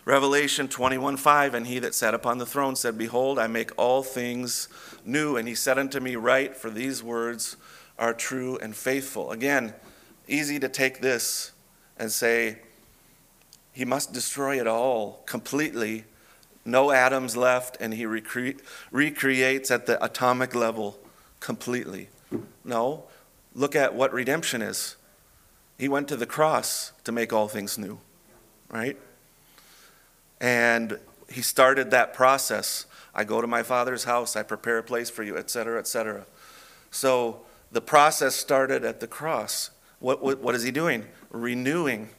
Revelation 0.05 0.67
21 0.67 1.17
5, 1.17 1.53
and 1.53 1.67
he 1.67 1.79
that 1.79 1.93
sat 1.93 2.13
upon 2.13 2.37
the 2.37 2.45
throne 2.45 2.75
said, 2.75 2.97
Behold, 2.97 3.37
I 3.37 3.47
make 3.47 3.71
all 3.77 4.01
things 4.01 4.67
new. 5.05 5.35
And 5.35 5.47
he 5.47 5.53
said 5.53 5.77
unto 5.77 5.99
me, 5.99 6.15
Write, 6.15 6.55
for 6.55 6.69
these 6.69 7.03
words 7.03 7.55
are 8.01 8.13
true 8.13 8.57
and 8.57 8.75
faithful. 8.75 9.31
Again, 9.31 9.73
easy 10.27 10.59
to 10.59 10.67
take 10.67 10.99
this 10.99 11.53
and 11.97 12.11
say, 12.11 12.57
He 13.71 13.85
must 13.85 14.11
destroy 14.11 14.59
it 14.59 14.67
all 14.67 15.23
completely 15.25 16.03
no 16.65 16.91
atoms 16.91 17.35
left, 17.35 17.77
and 17.79 17.93
he 17.93 18.03
recre- 18.03 18.59
recreates 18.91 19.71
at 19.71 19.85
the 19.85 20.03
atomic 20.03 20.53
level 20.53 20.99
completely. 21.39 22.09
No, 22.63 23.05
look 23.55 23.75
at 23.75 23.95
what 23.95 24.13
redemption 24.13 24.61
is. 24.61 24.95
He 25.77 25.87
went 25.87 26.07
to 26.09 26.15
the 26.15 26.27
cross 26.27 26.91
to 27.03 27.11
make 27.11 27.33
all 27.33 27.47
things 27.47 27.77
new, 27.77 27.99
right? 28.69 28.97
And 30.39 30.99
he 31.29 31.41
started 31.41 31.89
that 31.91 32.13
process. 32.13 32.85
I 33.15 33.23
go 33.23 33.41
to 33.41 33.47
my 33.47 33.63
father's 33.63 34.03
house, 34.03 34.35
I 34.35 34.43
prepare 34.43 34.77
a 34.77 34.83
place 34.83 35.09
for 35.09 35.23
you, 35.23 35.37
etc., 35.37 35.79
etc. 35.79 36.25
So 36.91 37.41
the 37.71 37.81
process 37.81 38.35
started 38.35 38.83
at 38.83 38.99
the 38.99 39.07
cross. 39.07 39.71
What, 39.99 40.23
what, 40.23 40.39
what 40.39 40.55
is 40.55 40.63
he 40.63 40.71
doing? 40.71 41.05
Renewing 41.29 42.09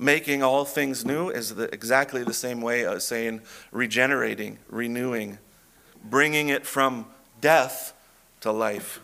making 0.00 0.42
all 0.42 0.64
things 0.64 1.04
new 1.04 1.28
is 1.28 1.54
the, 1.54 1.64
exactly 1.74 2.24
the 2.24 2.32
same 2.32 2.62
way 2.62 2.86
as 2.86 3.06
saying 3.06 3.42
regenerating, 3.70 4.58
renewing, 4.68 5.38
bringing 6.02 6.48
it 6.48 6.66
from 6.66 7.06
death 7.42 7.92
to 8.40 8.50
life. 8.50 9.00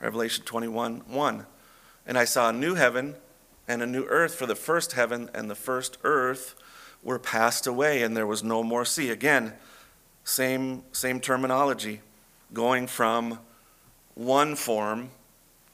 Revelation 0.00 0.44
21 0.44 1.02
1. 1.08 1.46
And 2.06 2.16
I 2.16 2.24
saw 2.24 2.50
a 2.50 2.52
new 2.52 2.76
heaven 2.76 3.16
and 3.66 3.82
a 3.82 3.86
new 3.86 4.04
earth, 4.04 4.36
for 4.36 4.46
the 4.46 4.54
first 4.54 4.92
heaven 4.92 5.28
and 5.34 5.50
the 5.50 5.54
first 5.54 5.98
earth 6.04 6.54
were 7.02 7.18
passed 7.18 7.66
away, 7.66 8.02
and 8.02 8.16
there 8.16 8.26
was 8.26 8.44
no 8.44 8.62
more 8.62 8.84
sea. 8.84 9.10
Again, 9.10 9.54
same, 10.22 10.84
same 10.92 11.18
terminology, 11.18 12.02
going 12.52 12.86
from 12.86 13.40
one 14.14 14.54
form 14.56 15.10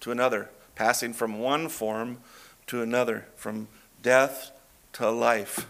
to 0.00 0.10
another, 0.10 0.50
passing 0.74 1.12
from 1.12 1.38
one 1.38 1.68
form 1.68 2.18
to 2.66 2.82
another, 2.82 3.26
from 3.36 3.68
death 4.02 4.50
to 4.94 5.10
life. 5.10 5.66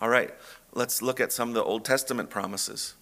All 0.00 0.08
right, 0.08 0.32
let's 0.72 1.02
look 1.02 1.20
at 1.20 1.32
some 1.32 1.48
of 1.48 1.54
the 1.54 1.64
Old 1.64 1.84
Testament 1.84 2.30
promises. 2.30 2.94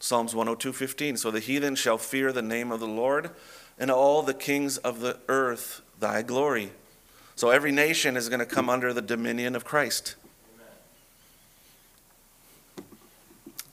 Psalms 0.00 0.34
102:15 0.34 1.18
So 1.18 1.30
the 1.30 1.40
heathen 1.40 1.74
shall 1.74 1.98
fear 1.98 2.32
the 2.32 2.42
name 2.42 2.72
of 2.72 2.80
the 2.80 2.86
Lord 2.86 3.30
and 3.78 3.90
all 3.90 4.22
the 4.22 4.34
kings 4.34 4.78
of 4.78 5.00
the 5.00 5.18
earth 5.28 5.82
thy 5.98 6.22
glory. 6.22 6.72
So 7.36 7.50
every 7.50 7.70
nation 7.70 8.16
is 8.16 8.28
going 8.28 8.40
to 8.40 8.46
come 8.46 8.68
under 8.68 8.92
the 8.92 9.02
dominion 9.02 9.54
of 9.54 9.64
Christ. 9.64 10.16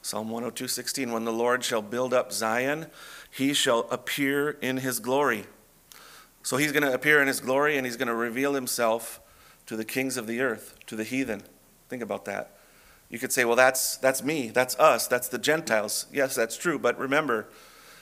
Psalm 0.05 0.29
102, 0.29 0.67
16. 0.67 1.11
When 1.11 1.25
the 1.25 1.31
Lord 1.31 1.63
shall 1.63 1.81
build 1.81 2.13
up 2.13 2.31
Zion, 2.31 2.85
he 3.31 3.55
shall 3.55 3.87
appear 3.89 4.51
in 4.61 4.77
his 4.77 4.99
glory. 4.99 5.45
So 6.43 6.57
he's 6.57 6.71
going 6.71 6.83
to 6.83 6.93
appear 6.93 7.23
in 7.23 7.27
his 7.27 7.39
glory 7.39 7.75
and 7.75 7.87
he's 7.87 7.97
going 7.97 8.09
to 8.09 8.13
reveal 8.13 8.53
himself 8.53 9.19
to 9.65 9.75
the 9.75 9.83
kings 9.83 10.15
of 10.15 10.27
the 10.27 10.41
earth, 10.41 10.75
to 10.85 10.95
the 10.95 11.03
heathen. 11.03 11.41
Think 11.89 12.03
about 12.03 12.25
that. 12.25 12.55
You 13.09 13.17
could 13.17 13.33
say, 13.33 13.45
well, 13.45 13.55
that's, 13.55 13.97
that's 13.97 14.21
me, 14.21 14.49
that's 14.49 14.77
us, 14.77 15.07
that's 15.07 15.27
the 15.27 15.39
Gentiles. 15.39 16.05
Yes, 16.13 16.35
that's 16.35 16.55
true, 16.55 16.77
but 16.77 16.99
remember, 16.99 17.47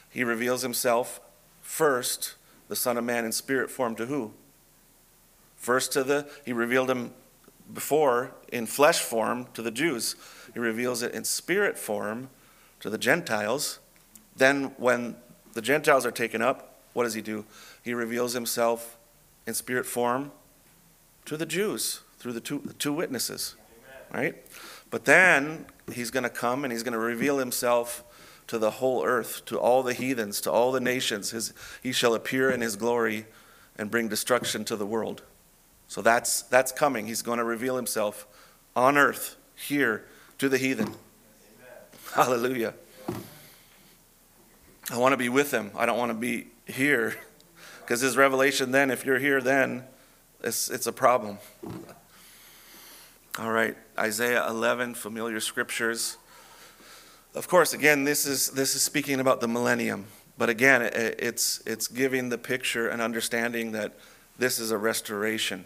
he 0.10 0.26
reveals 0.26 0.62
himself 0.62 1.22
first, 1.62 2.36
the 2.68 2.76
Son 2.76 2.98
of 2.98 3.06
Man 3.06 3.24
in 3.24 3.32
spirit 3.32 3.72
form 3.72 3.96
to 3.96 4.08
who? 4.08 4.34
First 5.56 5.94
to 5.94 6.04
the, 6.04 6.30
he 6.44 6.52
revealed 6.52 6.90
him 6.90 7.14
before 7.72 8.32
in 8.52 8.66
flesh 8.66 9.00
form 9.00 9.48
to 9.54 9.62
the 9.62 9.72
Jews. 9.72 10.16
He 10.54 10.60
reveals 10.60 11.02
it 11.02 11.14
in 11.14 11.24
spirit 11.24 11.78
form 11.78 12.30
to 12.80 12.90
the 12.90 12.98
Gentiles. 12.98 13.80
Then, 14.36 14.74
when 14.78 15.16
the 15.54 15.62
Gentiles 15.62 16.06
are 16.06 16.12
taken 16.12 16.42
up, 16.42 16.80
what 16.94 17.04
does 17.04 17.14
he 17.14 17.22
do? 17.22 17.46
He 17.84 17.94
reveals 17.94 18.34
himself 18.34 18.98
in 19.46 19.54
spirit 19.54 19.86
form 19.86 20.32
to 21.26 21.38
the 21.38 21.46
Jews 21.46 22.02
through 22.18 22.34
the 22.34 22.42
two, 22.42 22.62
the 22.64 22.74
two 22.74 22.94
witnesses. 22.94 23.56
Amen. 24.12 24.24
Right? 24.24 24.46
But 24.90 25.06
then 25.06 25.66
he's 25.92 26.12
going 26.12 26.24
to 26.24 26.30
come 26.30 26.64
and 26.64 26.72
he's 26.72 26.84
going 26.84 26.94
to 26.94 27.00
reveal 27.00 27.38
himself 27.38 28.04
to 28.48 28.58
the 28.58 28.72
whole 28.72 29.04
earth, 29.04 29.46
to 29.46 29.58
all 29.58 29.84
the 29.84 29.94
heathens, 29.94 30.42
to 30.42 30.52
all 30.52 30.72
the 30.72 30.80
nations. 30.80 31.32
His, 31.32 31.54
he 31.82 31.92
shall 31.92 32.14
appear 32.14 32.52
in 32.52 32.62
his 32.62 32.76
glory 32.76 33.26
and 33.78 33.90
bring 33.90 34.08
destruction 34.08 34.66
to 34.66 34.76
the 34.76 34.86
world. 34.86 35.24
So 35.94 36.02
that's, 36.02 36.42
that's 36.42 36.72
coming. 36.72 37.06
He's 37.06 37.22
going 37.22 37.38
to 37.38 37.44
reveal 37.44 37.76
himself 37.76 38.26
on 38.76 38.98
earth, 38.98 39.36
here, 39.56 40.08
to 40.40 40.50
the 40.50 40.58
heathen. 40.58 40.88
Amen. 40.88 40.98
Hallelujah. 42.16 42.74
I 44.90 44.98
want 44.98 45.14
to 45.14 45.18
be 45.18 45.30
with 45.30 45.52
him. 45.52 45.70
I 45.78 45.86
don't 45.86 46.00
want 46.00 46.10
to 46.10 46.18
be 46.18 46.48
here. 46.66 47.16
Because 47.82 48.02
his 48.02 48.18
revelation 48.18 48.72
then, 48.72 48.90
if 48.90 49.06
you're 49.06 49.20
here 49.20 49.40
then, 49.40 49.84
it's, 50.44 50.68
it's 50.68 50.88
a 50.88 50.92
problem. 50.92 51.38
All 53.38 53.52
right, 53.52 53.78
Isaiah 53.96 54.48
11, 54.50 54.96
familiar 54.96 55.40
scriptures. 55.40 56.18
Of 57.36 57.48
course, 57.48 57.72
again, 57.72 58.04
this 58.04 58.26
is, 58.26 58.50
this 58.50 58.74
is 58.74 58.82
speaking 58.82 59.20
about 59.20 59.42
the 59.42 59.48
millennium. 59.48 60.08
But 60.40 60.50
again, 60.50 60.82
it's, 60.82 61.62
it's 61.68 61.88
giving 61.88 62.30
the 62.30 62.40
picture 62.40 62.88
and 62.88 63.00
understanding 63.00 63.74
that 63.74 63.94
this 64.40 64.58
is 64.58 64.72
a 64.72 64.78
restoration 64.80 65.66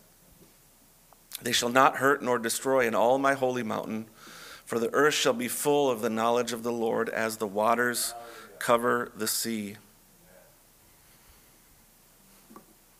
They 1.41 1.51
shall 1.51 1.69
not 1.69 1.97
hurt 1.97 2.21
nor 2.21 2.37
destroy 2.39 2.87
in 2.87 2.95
all 2.95 3.17
my 3.17 3.33
holy 3.33 3.63
mountain, 3.63 4.05
for 4.65 4.79
the 4.79 4.93
earth 4.93 5.15
shall 5.15 5.33
be 5.33 5.47
full 5.47 5.89
of 5.89 6.01
the 6.01 6.09
knowledge 6.09 6.53
of 6.53 6.63
the 6.63 6.71
Lord 6.71 7.09
as 7.09 7.37
the 7.37 7.47
waters 7.47 8.13
cover 8.59 9.11
the 9.15 9.27
sea. 9.27 9.77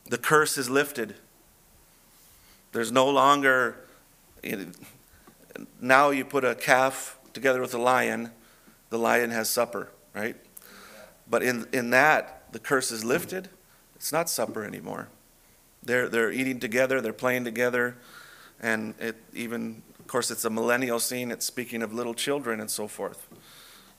The 0.06 0.18
curse 0.18 0.58
is 0.58 0.70
lifted. 0.70 1.16
There's 2.72 2.92
no 2.92 3.08
longer, 3.10 3.78
now 5.80 6.10
you 6.10 6.26
put 6.26 6.44
a 6.44 6.56
calf 6.56 7.18
together 7.34 7.62
with 7.62 7.74
a 7.74 7.78
lion, 7.78 8.32
the 8.89 8.98
lion 8.98 9.30
has 9.30 9.50
supper, 9.50 9.89
right? 10.13 10.36
But 11.30 11.44
in, 11.44 11.68
in 11.72 11.92
that, 11.92 12.52
the 12.52 12.60
curse 12.60 12.92
is 12.92 13.06
lifted. 13.06 13.50
It's 13.96 14.12
not 14.12 14.30
supper 14.30 14.66
anymore. 14.66 15.08
They're, 15.84 16.10
they're 16.10 16.32
eating 16.32 16.60
together, 16.60 17.00
they're 17.02 17.13
playing 17.13 17.46
together, 17.46 17.96
and 18.62 18.93
it 19.00 19.17
even, 19.34 19.82
of 20.00 20.08
course, 20.08 20.32
it's 20.32 20.45
a 20.45 20.50
millennial 20.50 21.00
scene. 21.00 21.32
It's 21.32 21.45
speaking 21.45 21.82
of 21.82 21.93
little 21.93 22.13
children 22.13 22.62
and 22.62 22.69
so 22.69 22.88
forth, 22.88 23.28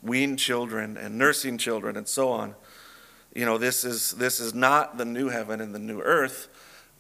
weaned 0.03 0.39
children 0.39 0.97
and 0.97 1.19
nursing 1.19 1.59
children 1.59 1.97
and 1.97 2.09
so 2.09 2.31
on. 2.31 2.55
You 3.35 3.45
know, 3.45 3.59
this 3.59 3.85
is, 3.85 4.13
this 4.13 4.41
is 4.41 4.55
not 4.55 4.99
the 4.99 5.05
new 5.05 5.29
heaven 5.29 5.61
and 5.61 5.75
the 5.75 5.79
new 5.79 6.01
earth, 6.01 6.49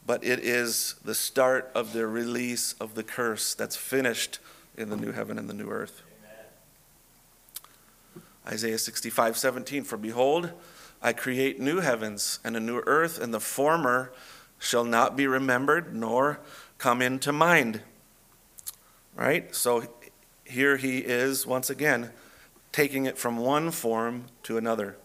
but 0.04 0.24
it 0.24 0.40
is 0.40 0.96
the 1.04 1.14
start 1.14 1.70
of 1.74 1.92
the 1.92 2.06
release 2.06 2.74
of 2.80 2.94
the 2.94 3.02
curse 3.02 3.54
that's 3.54 3.76
finished 3.76 4.40
in 4.76 4.90
the 4.90 4.96
new 4.96 5.12
heaven 5.12 5.38
and 5.38 5.48
the 5.48 5.54
new 5.54 5.68
earth. 5.68 6.02
Isaiah 8.46 8.78
65, 8.78 9.36
17, 9.36 9.84
For 9.84 9.96
behold, 9.96 10.50
I 11.00 11.12
create 11.12 11.60
new 11.60 11.80
heavens 11.80 12.40
and 12.42 12.56
a 12.56 12.60
new 12.60 12.82
earth, 12.86 13.20
and 13.20 13.32
the 13.32 13.40
former 13.40 14.12
shall 14.58 14.84
not 14.84 15.16
be 15.16 15.26
remembered, 15.26 15.94
nor 15.94 16.40
come 16.82 17.00
into 17.00 17.32
mind. 17.32 17.80
Right? 19.14 19.54
So 19.54 19.84
here 20.44 20.76
he 20.76 20.98
is, 20.98 21.46
once 21.46 21.70
again, 21.70 22.10
taking 22.72 23.06
it 23.06 23.16
from 23.16 23.36
one 23.36 23.70
form 23.70 24.24
to 24.42 24.58
another. 24.58 24.96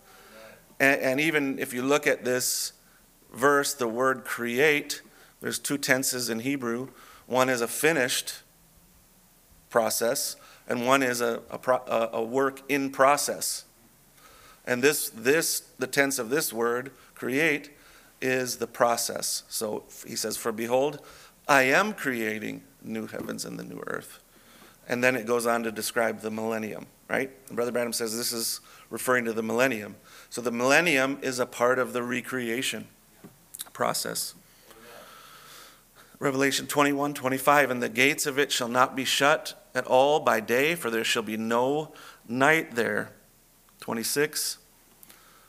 And, 0.80 1.00
and, 1.02 1.20
even 1.20 1.60
if 1.60 1.76
you 1.76 1.84
look 1.84 2.08
at 2.08 2.26
this 2.26 2.74
verse, 3.32 3.76
the 3.76 3.88
word 3.88 4.26
create, 4.26 5.04
there's 5.40 5.60
two 5.60 5.78
tenses 5.78 6.30
in 6.30 6.40
Hebrew. 6.40 6.88
One 7.28 7.48
is 7.48 7.62
a 7.62 7.68
finished 7.68 8.42
process, 9.70 10.36
and 10.68 10.84
one 10.84 11.04
is 11.04 11.22
a, 11.22 11.42
a, 11.52 12.10
a 12.14 12.24
work 12.24 12.64
in 12.70 12.90
process. 12.90 13.66
And 14.66 14.84
this, 14.84 15.12
this, 15.12 15.60
the 15.78 15.88
tense 15.88 16.18
of 16.18 16.30
this 16.30 16.52
word, 16.52 16.92
create, 17.14 17.70
is 18.20 18.58
the 18.58 18.68
process. 18.68 19.44
So 19.48 19.84
he 20.06 20.16
says, 20.16 20.38
For 20.38 20.52
behold, 20.52 21.02
I 21.48 21.64
am 21.64 21.94
creating 21.94 22.64
new 22.84 23.08
heavens 23.08 23.46
and 23.46 23.58
the 23.58 23.64
new 23.64 23.82
earth. 23.88 24.20
And 24.90 25.04
then 25.04 25.16
it 25.16 25.26
goes 25.26 25.46
on 25.46 25.64
to 25.64 25.72
describe 25.72 26.22
the 26.22 26.32
millennium, 26.32 26.88
right? 27.10 27.32
Brother 27.54 27.72
Branham 27.72 27.94
says 27.94 28.16
this 28.16 28.32
is 28.32 28.62
referring 28.90 29.26
to 29.26 29.34
the 29.34 29.44
millennium. 29.44 29.96
So 30.30 30.42
the 30.42 30.52
millennium 30.52 31.20
is 31.22 31.40
a 31.40 31.46
part 31.46 31.80
of 31.80 31.94
the 31.94 32.04
recreation 32.04 32.88
process. 33.74 34.34
Revelation 36.20 36.68
21, 36.68 37.14
25, 37.14 37.70
and 37.70 37.84
the 37.84 37.90
gates 37.90 38.26
of 38.26 38.40
it 38.40 38.52
shall 38.52 38.68
not 38.68 38.96
be 38.96 39.06
shut 39.06 39.64
at 39.76 39.86
all 39.86 40.20
by 40.20 40.40
day, 40.40 40.74
for 40.74 40.90
there 40.90 41.04
shall 41.04 41.22
be 41.22 41.38
no 41.38 41.94
night 42.28 42.76
there. 42.76 43.12
26, 43.82 44.58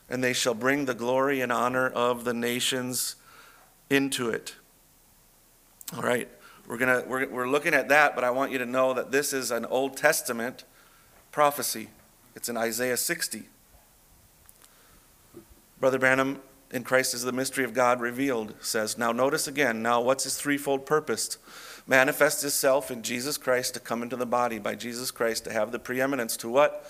and 0.09 0.23
they 0.23 0.33
shall 0.33 0.53
bring 0.53 0.85
the 0.85 0.93
glory 0.93 1.41
and 1.41 1.51
honor 1.51 1.87
of 1.87 2.23
the 2.23 2.33
nations 2.33 3.15
into 3.89 4.29
it. 4.29 4.55
All 5.95 6.03
right, 6.03 6.29
we're, 6.67 6.77
gonna, 6.77 7.03
we're, 7.07 7.27
we're 7.27 7.49
looking 7.49 7.73
at 7.73 7.89
that, 7.89 8.13
but 8.13 8.23
I 8.23 8.29
want 8.29 8.51
you 8.51 8.59
to 8.59 8.65
know 8.65 8.93
that 8.93 9.11
this 9.11 9.33
is 9.33 9.49
an 9.49 9.65
Old 9.65 9.97
Testament 9.97 10.63
prophecy. 11.31 11.89
It's 12.35 12.47
in 12.47 12.55
Isaiah 12.57 12.95
60. 12.95 13.49
Brother 15.79 15.97
Branham, 15.97 16.41
in 16.69 16.83
Christ 16.83 17.15
is 17.15 17.23
the 17.23 17.31
mystery 17.31 17.65
of 17.65 17.73
God 17.73 18.01
revealed, 18.01 18.53
says, 18.61 18.99
Now 18.99 19.11
notice 19.11 19.47
again, 19.47 19.81
now 19.81 19.99
what's 19.99 20.25
his 20.25 20.37
threefold 20.37 20.85
purpose? 20.85 21.39
Manifest 21.87 22.41
himself 22.41 22.91
in 22.91 23.01
Jesus 23.01 23.39
Christ 23.39 23.73
to 23.73 23.79
come 23.79 24.03
into 24.03 24.15
the 24.15 24.27
body, 24.27 24.59
by 24.59 24.75
Jesus 24.75 25.09
Christ 25.09 25.45
to 25.45 25.51
have 25.51 25.71
the 25.71 25.79
preeminence 25.79 26.37
to 26.37 26.49
what? 26.49 26.85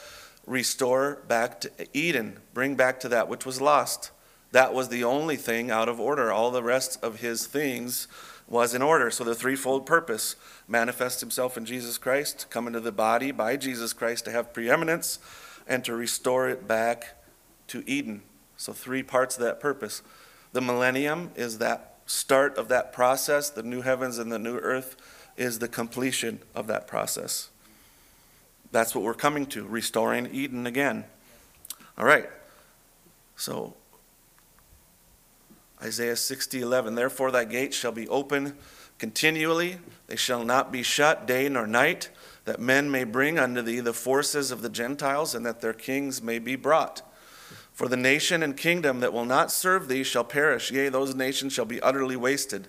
Restore 0.45 1.21
back 1.29 1.61
to 1.61 1.71
Eden, 1.93 2.39
bring 2.53 2.75
back 2.75 2.99
to 2.99 3.07
that 3.09 3.29
which 3.29 3.45
was 3.45 3.61
lost. 3.61 4.11
That 4.51 4.73
was 4.73 4.89
the 4.89 5.05
only 5.05 5.37
thing 5.37 5.71
out 5.71 5.87
of 5.87 6.01
order. 6.01 6.33
All 6.33 6.51
the 6.51 6.63
rest 6.63 7.01
of 7.01 7.19
his 7.21 7.45
things 7.45 8.07
was 8.49 8.73
in 8.73 8.81
order. 8.81 9.11
So 9.11 9.23
the 9.23 9.35
threefold 9.35 9.85
purpose 9.85 10.35
manifest 10.67 11.19
himself 11.19 11.55
in 11.55 11.65
Jesus 11.65 11.97
Christ, 11.97 12.47
come 12.49 12.67
into 12.67 12.79
the 12.79 12.91
body 12.91 13.31
by 13.31 13.55
Jesus 13.55 13.93
Christ 13.93 14.25
to 14.25 14.31
have 14.31 14.53
preeminence, 14.53 15.19
and 15.67 15.85
to 15.85 15.95
restore 15.95 16.49
it 16.49 16.67
back 16.67 17.15
to 17.67 17.83
Eden. 17.87 18.23
So 18.57 18.73
three 18.73 19.03
parts 19.03 19.37
of 19.37 19.43
that 19.43 19.59
purpose. 19.59 20.01
The 20.51 20.61
millennium 20.61 21.31
is 21.35 21.59
that 21.59 21.97
start 22.07 22.57
of 22.57 22.67
that 22.69 22.91
process, 22.91 23.51
the 23.51 23.61
new 23.61 23.81
heavens 23.81 24.17
and 24.17 24.31
the 24.31 24.39
new 24.39 24.57
earth 24.57 24.95
is 25.37 25.59
the 25.59 25.67
completion 25.67 26.39
of 26.55 26.65
that 26.67 26.87
process. 26.87 27.49
That's 28.71 28.95
what 28.95 29.03
we're 29.03 29.13
coming 29.13 29.45
to, 29.47 29.65
restoring 29.65 30.27
Eden 30.33 30.65
again. 30.65 31.05
All 31.97 32.05
right. 32.05 32.29
So 33.35 33.75
Isaiah 35.81 36.15
60, 36.15 36.61
11. 36.61 36.95
Therefore, 36.95 37.31
thy 37.31 37.45
gates 37.45 37.77
shall 37.77 37.91
be 37.91 38.07
open 38.09 38.55
continually, 38.99 39.77
they 40.07 40.17
shall 40.17 40.43
not 40.43 40.71
be 40.71 40.83
shut 40.83 41.25
day 41.25 41.47
nor 41.49 41.65
night, 41.65 42.09
that 42.45 42.59
men 42.59 42.91
may 42.91 43.05
bring 43.05 43.39
unto 43.39 43.61
thee 43.61 43.79
the 43.79 43.93
forces 43.93 44.51
of 44.51 44.61
the 44.61 44.69
Gentiles, 44.69 45.33
and 45.33 45.45
that 45.45 45.61
their 45.61 45.73
kings 45.73 46.21
may 46.21 46.37
be 46.37 46.55
brought. 46.55 47.01
For 47.71 47.87
the 47.87 47.97
nation 47.97 48.43
and 48.43 48.57
kingdom 48.57 48.99
that 48.99 49.13
will 49.13 49.25
not 49.25 49.51
serve 49.51 49.87
thee 49.87 50.03
shall 50.03 50.25
perish, 50.25 50.69
yea, 50.69 50.89
those 50.89 51.15
nations 51.15 51.53
shall 51.53 51.65
be 51.65 51.81
utterly 51.81 52.17
wasted. 52.17 52.67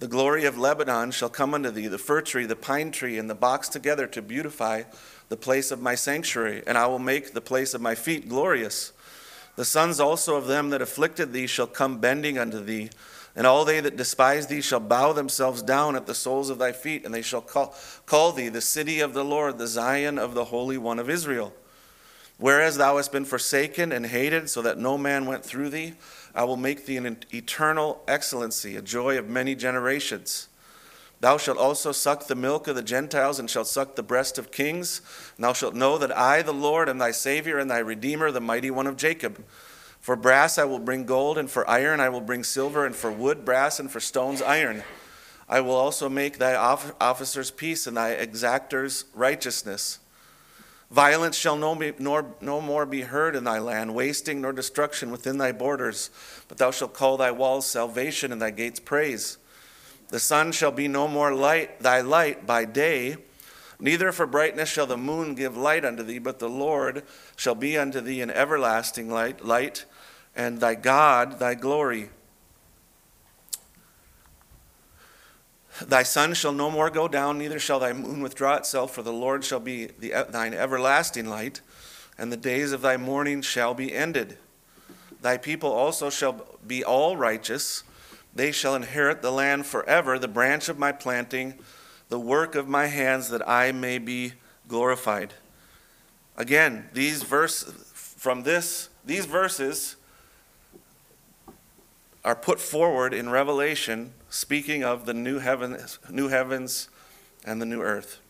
The 0.00 0.08
glory 0.08 0.44
of 0.44 0.58
Lebanon 0.58 1.12
shall 1.12 1.30
come 1.30 1.54
unto 1.54 1.70
thee, 1.70 1.86
the 1.86 1.96
fir 1.96 2.20
tree, 2.20 2.44
the 2.44 2.56
pine 2.56 2.90
tree, 2.90 3.16
and 3.16 3.30
the 3.30 3.34
box 3.34 3.68
together 3.68 4.06
to 4.08 4.20
beautify 4.20 4.82
the 5.28 5.36
place 5.36 5.70
of 5.70 5.80
my 5.80 5.94
sanctuary, 5.94 6.62
and 6.66 6.76
I 6.76 6.86
will 6.88 6.98
make 6.98 7.32
the 7.32 7.40
place 7.40 7.72
of 7.72 7.80
my 7.80 7.94
feet 7.94 8.28
glorious. 8.28 8.92
The 9.56 9.64
sons 9.64 10.00
also 10.00 10.36
of 10.36 10.46
them 10.46 10.70
that 10.70 10.82
afflicted 10.82 11.32
thee 11.32 11.46
shall 11.46 11.66
come 11.66 11.98
bending 11.98 12.38
unto 12.38 12.60
thee, 12.60 12.90
and 13.36 13.46
all 13.46 13.64
they 13.64 13.80
that 13.80 13.96
despise 13.96 14.46
thee 14.46 14.60
shall 14.60 14.80
bow 14.80 15.12
themselves 15.12 15.62
down 15.62 15.96
at 15.96 16.06
the 16.06 16.14
soles 16.14 16.50
of 16.50 16.58
thy 16.58 16.72
feet, 16.72 17.04
and 17.04 17.14
they 17.14 17.22
shall 17.22 17.40
call, 17.40 17.74
call 18.06 18.32
thee 18.32 18.48
the 18.48 18.60
city 18.60 19.00
of 19.00 19.14
the 19.14 19.24
Lord, 19.24 19.58
the 19.58 19.66
Zion 19.66 20.18
of 20.18 20.34
the 20.34 20.46
Holy 20.46 20.78
One 20.78 20.98
of 20.98 21.10
Israel. 21.10 21.52
Whereas 22.38 22.76
thou 22.76 22.96
hast 22.96 23.12
been 23.12 23.24
forsaken 23.24 23.92
and 23.92 24.06
hated, 24.06 24.50
so 24.50 24.62
that 24.62 24.78
no 24.78 24.98
man 24.98 25.26
went 25.26 25.44
through 25.44 25.68
thee, 25.70 25.94
I 26.34 26.44
will 26.44 26.56
make 26.56 26.86
thee 26.86 26.96
an 26.96 27.18
eternal 27.32 28.02
excellency, 28.08 28.76
a 28.76 28.82
joy 28.82 29.18
of 29.18 29.28
many 29.28 29.54
generations. 29.54 30.48
Thou 31.22 31.38
shalt 31.38 31.56
also 31.56 31.92
suck 31.92 32.26
the 32.26 32.34
milk 32.34 32.66
of 32.66 32.74
the 32.74 32.82
Gentiles, 32.82 33.38
and 33.38 33.48
shalt 33.48 33.68
suck 33.68 33.94
the 33.94 34.02
breast 34.02 34.38
of 34.38 34.50
kings. 34.50 35.00
And 35.36 35.44
thou 35.44 35.52
shalt 35.52 35.72
know 35.72 35.96
that 35.96 36.10
I, 36.18 36.42
the 36.42 36.52
Lord, 36.52 36.88
am 36.88 36.98
thy 36.98 37.12
Savior 37.12 37.58
and 37.58 37.70
thy 37.70 37.78
Redeemer, 37.78 38.32
the 38.32 38.40
mighty 38.40 38.72
one 38.72 38.88
of 38.88 38.96
Jacob. 38.96 39.44
For 40.00 40.16
brass 40.16 40.58
I 40.58 40.64
will 40.64 40.80
bring 40.80 41.06
gold, 41.06 41.38
and 41.38 41.48
for 41.48 41.68
iron 41.70 42.00
I 42.00 42.08
will 42.08 42.20
bring 42.20 42.42
silver, 42.42 42.84
and 42.84 42.92
for 42.92 43.12
wood 43.12 43.44
brass, 43.44 43.78
and 43.78 43.88
for 43.88 44.00
stones 44.00 44.42
iron. 44.42 44.82
I 45.48 45.60
will 45.60 45.76
also 45.76 46.08
make 46.08 46.38
thy 46.38 46.56
officers 46.56 47.52
peace, 47.52 47.86
and 47.86 47.96
thy 47.96 48.16
exactors 48.16 49.04
righteousness. 49.14 50.00
Violence 50.90 51.36
shall 51.36 51.54
no, 51.54 51.76
be, 51.76 51.92
nor, 52.00 52.34
no 52.40 52.60
more 52.60 52.84
be 52.84 53.02
heard 53.02 53.36
in 53.36 53.44
thy 53.44 53.60
land, 53.60 53.94
wasting 53.94 54.40
nor 54.40 54.52
destruction 54.52 55.12
within 55.12 55.38
thy 55.38 55.52
borders. 55.52 56.10
But 56.48 56.58
thou 56.58 56.72
shalt 56.72 56.94
call 56.94 57.16
thy 57.16 57.30
walls 57.30 57.64
salvation 57.64 58.32
and 58.32 58.42
thy 58.42 58.50
gates 58.50 58.80
praise. 58.80 59.38
The 60.12 60.20
sun 60.20 60.52
shall 60.52 60.72
be 60.72 60.88
no 60.88 61.08
more 61.08 61.34
light, 61.34 61.80
thy 61.80 62.02
light 62.02 62.46
by 62.46 62.66
day, 62.66 63.16
neither 63.80 64.12
for 64.12 64.26
brightness 64.26 64.68
shall 64.68 64.86
the 64.86 64.98
moon 64.98 65.34
give 65.34 65.56
light 65.56 65.86
unto 65.86 66.02
thee, 66.02 66.18
but 66.18 66.38
the 66.38 66.50
Lord 66.50 67.02
shall 67.34 67.54
be 67.54 67.78
unto 67.78 67.98
thee 67.98 68.20
an 68.20 68.30
everlasting 68.30 69.08
light, 69.08 69.42
light, 69.42 69.86
and 70.36 70.60
thy 70.60 70.74
God 70.74 71.38
thy 71.38 71.54
glory. 71.54 72.10
Thy 75.80 76.02
sun 76.02 76.34
shall 76.34 76.52
no 76.52 76.70
more 76.70 76.90
go 76.90 77.08
down, 77.08 77.38
neither 77.38 77.58
shall 77.58 77.80
thy 77.80 77.94
moon 77.94 78.20
withdraw 78.20 78.56
itself, 78.56 78.94
for 78.94 79.02
the 79.02 79.14
Lord 79.14 79.46
shall 79.46 79.60
be 79.60 79.86
the, 79.98 80.26
thine 80.28 80.52
everlasting 80.52 81.26
light, 81.26 81.62
and 82.18 82.30
the 82.30 82.36
days 82.36 82.72
of 82.72 82.82
thy 82.82 82.98
mourning 82.98 83.40
shall 83.40 83.72
be 83.72 83.94
ended. 83.94 84.36
Thy 85.22 85.38
people 85.38 85.72
also 85.72 86.10
shall 86.10 86.58
be 86.66 86.84
all 86.84 87.16
righteous. 87.16 87.84
They 88.34 88.52
shall 88.52 88.74
inherit 88.74 89.22
the 89.22 89.30
land 89.30 89.66
forever, 89.66 90.18
the 90.18 90.28
branch 90.28 90.68
of 90.68 90.78
my 90.78 90.92
planting, 90.92 91.54
the 92.08 92.18
work 92.18 92.54
of 92.54 92.68
my 92.68 92.86
hands, 92.86 93.28
that 93.28 93.46
I 93.48 93.72
may 93.72 93.98
be 93.98 94.34
glorified. 94.68 95.34
Again, 96.36 96.88
these 96.92 97.22
verses 97.22 97.74
from 97.94 98.44
this, 98.44 98.88
these 99.04 99.26
verses 99.26 99.96
are 102.24 102.36
put 102.36 102.60
forward 102.60 103.12
in 103.12 103.28
Revelation 103.28 104.12
speaking 104.30 104.84
of 104.84 105.06
the 105.06 105.14
new 105.14 105.40
heavens, 105.40 105.98
new 106.08 106.28
heavens 106.28 106.88
and 107.44 107.60
the 107.60 107.66
new 107.66 107.82
earth. 107.82 108.20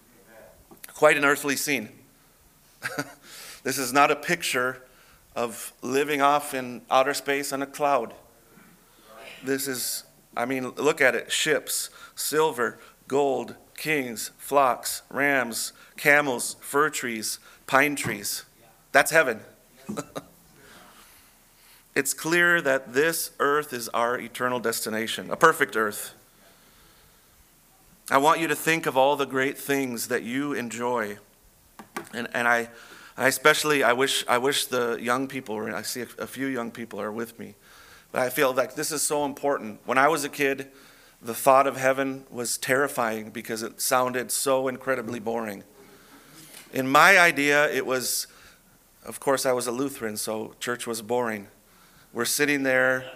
Quite 0.94 1.16
an 1.16 1.24
earthly 1.24 1.56
scene. 1.56 1.90
this 3.62 3.78
is 3.78 3.92
not 3.92 4.10
a 4.10 4.16
picture 4.16 4.82
of 5.36 5.72
living 5.82 6.20
off 6.20 6.54
in 6.54 6.82
outer 6.90 7.14
space 7.14 7.52
on 7.52 7.62
a 7.62 7.66
cloud. 7.66 8.14
This 9.42 9.66
is, 9.66 10.04
I 10.36 10.44
mean, 10.44 10.70
look 10.70 11.00
at 11.00 11.14
it 11.14 11.32
ships, 11.32 11.90
silver, 12.14 12.78
gold, 13.08 13.56
kings, 13.76 14.30
flocks, 14.38 15.02
rams, 15.10 15.72
camels, 15.96 16.56
fir 16.60 16.90
trees, 16.90 17.38
pine 17.66 17.96
trees. 17.96 18.44
That's 18.92 19.10
heaven. 19.10 19.40
it's 21.94 22.14
clear 22.14 22.60
that 22.60 22.92
this 22.92 23.30
earth 23.40 23.72
is 23.72 23.88
our 23.90 24.18
eternal 24.18 24.60
destination, 24.60 25.30
a 25.30 25.36
perfect 25.36 25.76
earth. 25.76 26.14
I 28.10 28.18
want 28.18 28.40
you 28.40 28.48
to 28.48 28.54
think 28.54 28.86
of 28.86 28.96
all 28.96 29.16
the 29.16 29.26
great 29.26 29.56
things 29.56 30.08
that 30.08 30.22
you 30.22 30.52
enjoy. 30.52 31.18
And, 32.12 32.28
and 32.34 32.46
I, 32.46 32.68
I 33.16 33.28
especially, 33.28 33.82
I 33.82 33.92
wish, 33.92 34.24
I 34.28 34.38
wish 34.38 34.66
the 34.66 34.98
young 35.00 35.28
people 35.28 35.56
I 35.74 35.82
see 35.82 36.02
a, 36.02 36.06
a 36.18 36.26
few 36.26 36.46
young 36.46 36.70
people 36.70 37.00
are 37.00 37.12
with 37.12 37.38
me. 37.38 37.54
I 38.14 38.28
feel 38.28 38.52
like 38.52 38.74
this 38.74 38.92
is 38.92 39.02
so 39.02 39.24
important. 39.24 39.80
When 39.86 39.96
I 39.96 40.08
was 40.08 40.22
a 40.24 40.28
kid, 40.28 40.68
the 41.22 41.34
thought 41.34 41.66
of 41.66 41.76
heaven 41.76 42.24
was 42.30 42.58
terrifying 42.58 43.30
because 43.30 43.62
it 43.62 43.80
sounded 43.80 44.30
so 44.30 44.68
incredibly 44.68 45.18
boring. 45.18 45.64
In 46.74 46.86
my 46.88 47.18
idea, 47.18 47.70
it 47.72 47.86
was, 47.86 48.26
of 49.06 49.18
course, 49.18 49.46
I 49.46 49.52
was 49.52 49.66
a 49.66 49.72
Lutheran, 49.72 50.16
so 50.16 50.54
church 50.60 50.86
was 50.86 51.00
boring. 51.00 51.48
We're 52.12 52.26
sitting 52.26 52.64
there, 52.64 53.10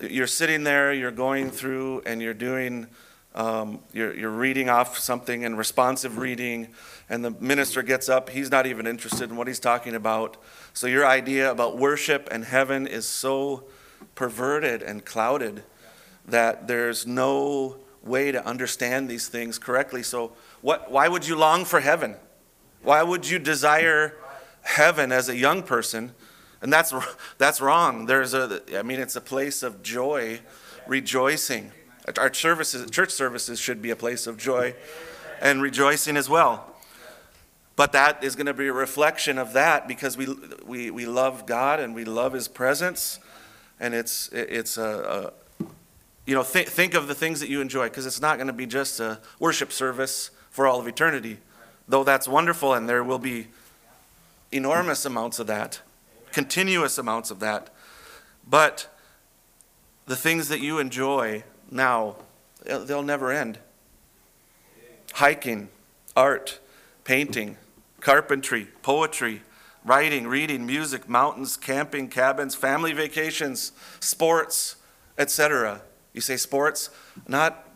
you're 0.00 0.26
sitting 0.26 0.64
there, 0.64 0.92
you're 0.92 1.10
going 1.10 1.50
through, 1.50 2.02
and 2.04 2.20
you're 2.20 2.34
doing, 2.34 2.88
um, 3.34 3.80
you're, 3.94 4.14
you're 4.14 4.30
reading 4.30 4.68
off 4.68 4.98
something 4.98 5.42
in 5.42 5.56
responsive 5.56 6.18
reading, 6.18 6.68
and 7.08 7.24
the 7.24 7.30
minister 7.30 7.82
gets 7.82 8.10
up. 8.10 8.28
He's 8.28 8.50
not 8.50 8.66
even 8.66 8.86
interested 8.86 9.30
in 9.30 9.36
what 9.36 9.46
he's 9.46 9.60
talking 9.60 9.94
about. 9.94 10.36
So 10.74 10.86
your 10.86 11.06
idea 11.06 11.50
about 11.50 11.78
worship 11.78 12.28
and 12.30 12.44
heaven 12.44 12.86
is 12.86 13.06
so 13.06 13.64
perverted 14.14 14.82
and 14.82 15.04
clouded 15.04 15.62
that 16.26 16.68
there's 16.68 17.06
no 17.06 17.76
way 18.02 18.32
to 18.32 18.44
understand 18.44 19.08
these 19.08 19.28
things 19.28 19.58
correctly. 19.58 20.02
So, 20.02 20.32
what, 20.60 20.90
why 20.90 21.08
would 21.08 21.26
you 21.26 21.36
long 21.36 21.64
for 21.64 21.80
heaven? 21.80 22.16
Why 22.82 23.02
would 23.02 23.28
you 23.28 23.38
desire 23.38 24.14
heaven 24.62 25.12
as 25.12 25.28
a 25.28 25.36
young 25.36 25.62
person 25.62 26.12
and 26.62 26.72
that's, 26.72 26.94
that's 27.38 27.60
wrong. 27.60 28.06
There's 28.06 28.32
a, 28.34 28.62
I 28.78 28.82
mean, 28.82 29.00
it's 29.00 29.16
a 29.16 29.20
place 29.20 29.64
of 29.64 29.82
joy, 29.82 30.40
rejoicing. 30.86 31.72
Our 32.16 32.32
services, 32.32 32.88
church 32.90 33.10
services 33.10 33.58
should 33.58 33.82
be 33.82 33.90
a 33.90 33.96
place 33.96 34.26
of 34.28 34.38
joy 34.38 34.74
and 35.40 35.60
rejoicing 35.60 36.16
as 36.16 36.30
well. 36.30 36.68
But 37.74 37.92
that 37.92 38.22
is 38.22 38.36
going 38.36 38.46
to 38.46 38.54
be 38.54 38.68
a 38.68 38.72
reflection 38.72 39.38
of 39.38 39.54
that 39.54 39.88
because 39.88 40.16
we, 40.16 40.28
we, 40.64 40.90
we 40.90 41.04
love 41.04 41.46
God 41.46 41.80
and 41.80 41.94
we 41.94 42.04
love 42.04 42.32
His 42.32 42.46
presence. 42.46 43.18
And 43.82 43.94
it's, 43.94 44.30
it's 44.32 44.78
a, 44.78 45.32
a 45.60 45.64
you 46.24 46.34
know, 46.34 46.42
th- 46.42 46.68
think 46.68 46.94
of 46.94 47.06
the 47.06 47.14
things 47.14 47.40
that 47.40 47.50
you 47.50 47.60
enjoy 47.60 47.88
because 47.88 48.06
it's 48.06 48.20
not 48.20 48.38
going 48.38 48.46
to 48.46 48.54
be 48.54 48.64
just 48.64 48.98
a 48.98 49.20
worship 49.38 49.72
service 49.72 50.30
for 50.48 50.66
all 50.66 50.80
of 50.80 50.86
eternity. 50.86 51.38
Though 51.86 52.04
that's 52.04 52.26
wonderful 52.26 52.72
and 52.72 52.88
there 52.88 53.04
will 53.04 53.18
be 53.18 53.48
enormous 54.50 55.04
amounts 55.04 55.38
of 55.38 55.46
that 55.48 55.82
continuous 56.32 56.98
amounts 56.98 57.30
of 57.30 57.38
that. 57.40 57.70
But 58.48 58.88
the 60.06 60.16
things 60.16 60.48
that 60.48 60.60
you 60.60 60.78
enjoy 60.78 61.44
now, 61.70 62.16
they'll 62.64 63.02
never 63.02 63.30
end. 63.30 63.58
Hiking, 65.14 65.68
art, 66.16 66.58
painting, 67.04 67.58
carpentry, 68.00 68.68
poetry, 68.82 69.42
writing, 69.84 70.26
reading, 70.26 70.66
music, 70.66 71.08
mountains, 71.08 71.56
camping, 71.56 72.08
cabins, 72.08 72.54
family 72.54 72.92
vacations, 72.92 73.72
sports, 74.00 74.76
etc. 75.18 75.82
You 76.12 76.20
say 76.20 76.36
sports, 76.36 76.90
not 77.26 77.68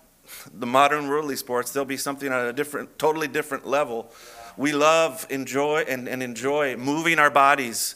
the 0.53 0.66
modern 0.66 1.09
worldly 1.09 1.37
sports, 1.37 1.71
there'll 1.71 1.85
be 1.87 1.97
something 1.97 2.33
at 2.33 2.47
a 2.47 2.53
different, 2.53 2.99
totally 2.99 3.29
different 3.29 3.66
level. 3.66 4.11
We 4.57 4.73
love, 4.73 5.27
enjoy, 5.31 5.85
and, 5.88 6.09
and 6.09 6.23
enjoy 6.23 6.77
moving 6.77 7.19
our 7.19 7.31
bodies, 7.31 7.95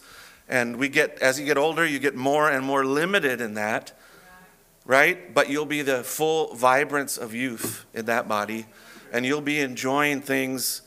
and 0.48 0.76
we 0.76 0.88
get, 0.88 1.18
as 1.20 1.38
you 1.40 1.46
get 1.46 1.56
older, 1.56 1.86
you 1.86 1.98
get 1.98 2.14
more 2.14 2.50
and 2.50 2.64
more 2.64 2.84
limited 2.84 3.40
in 3.40 3.54
that, 3.54 3.92
right? 4.84 5.32
But 5.32 5.48
you'll 5.48 5.66
be 5.66 5.82
the 5.82 6.02
full 6.02 6.54
vibrance 6.54 7.16
of 7.16 7.34
youth 7.34 7.86
in 7.94 8.06
that 8.06 8.28
body, 8.28 8.66
and 9.12 9.24
you'll 9.24 9.40
be 9.40 9.60
enjoying 9.60 10.20
things. 10.20 10.82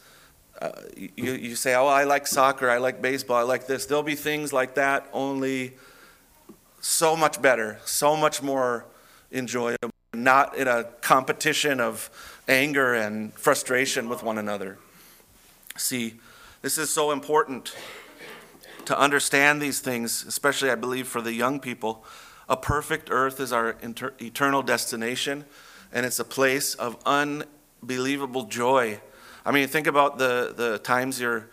Uh, 0.64 0.72
you, 0.96 1.34
you 1.34 1.56
say, 1.58 1.76
Oh, 1.76 1.88
I 1.88 2.06
like 2.06 2.26
soccer, 2.26 2.70
I 2.70 2.78
like 2.78 3.02
baseball, 3.02 3.36
I 3.36 3.42
like 3.42 3.68
this. 3.68 3.86
There'll 3.86 4.02
be 4.02 4.16
things 4.16 4.54
like 4.54 4.76
that, 4.76 5.06
only 5.12 5.74
so 6.80 7.18
much 7.18 7.42
better, 7.42 7.80
so 7.84 8.16
much 8.16 8.42
more 8.42 8.86
enjoyable, 9.30 9.92
not 10.14 10.56
in 10.56 10.70
a 10.70 10.86
competition 11.02 11.82
of 11.82 12.10
anger 12.48 12.94
and 12.94 13.34
frustration 13.34 14.08
with 14.08 14.24
one 14.24 14.38
another. 14.38 14.78
See, 15.76 16.14
this 16.62 16.78
is 16.78 16.90
so 16.90 17.12
important 17.12 17.76
to 18.86 18.98
understand 18.98 19.62
these 19.62 19.82
things, 19.82 20.24
especially 20.26 20.70
I 20.70 20.76
believe 20.76 21.10
for 21.10 21.20
the 21.20 21.34
young 21.34 21.60
people. 21.60 22.06
A 22.48 22.56
perfect 22.56 23.10
earth 23.12 23.42
is 23.42 23.52
our 23.52 23.76
inter- 23.82 24.14
eternal 24.22 24.62
destination, 24.62 25.44
and 25.92 26.06
it's 26.06 26.20
a 26.20 26.26
place 26.26 26.74
of 26.76 26.98
unbelievable 27.06 28.46
joy. 28.46 29.02
I 29.46 29.52
mean, 29.52 29.68
think 29.68 29.88
about 29.88 30.18
the, 30.18 30.54
the 30.56 30.80
times 30.80 31.20
you're 31.20 31.50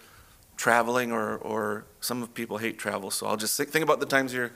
traveling 0.56 1.10
or, 1.10 1.36
or 1.38 1.84
some 2.00 2.26
people 2.28 2.58
hate 2.58 2.78
travel. 2.78 3.10
So 3.10 3.26
I'll 3.26 3.36
just 3.36 3.56
think, 3.56 3.70
think 3.70 3.82
about 3.82 3.98
the 3.98 4.06
times 4.06 4.32
you're 4.32 4.52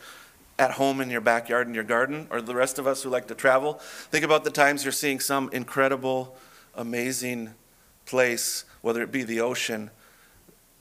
at 0.58 0.72
home 0.72 1.00
in 1.00 1.10
your 1.10 1.20
backyard 1.20 1.66
in 1.66 1.74
your 1.74 1.82
garden, 1.82 2.28
or 2.30 2.40
the 2.40 2.54
rest 2.54 2.78
of 2.78 2.86
us 2.86 3.02
who 3.02 3.10
like 3.10 3.26
to 3.26 3.34
travel. 3.34 3.74
Think 4.10 4.24
about 4.24 4.44
the 4.44 4.50
times 4.50 4.84
you're 4.84 4.92
seeing 4.92 5.18
some 5.18 5.50
incredible, 5.52 6.36
amazing 6.76 7.50
place, 8.06 8.64
whether 8.80 9.02
it 9.02 9.10
be 9.10 9.24
the 9.24 9.40
ocean. 9.40 9.90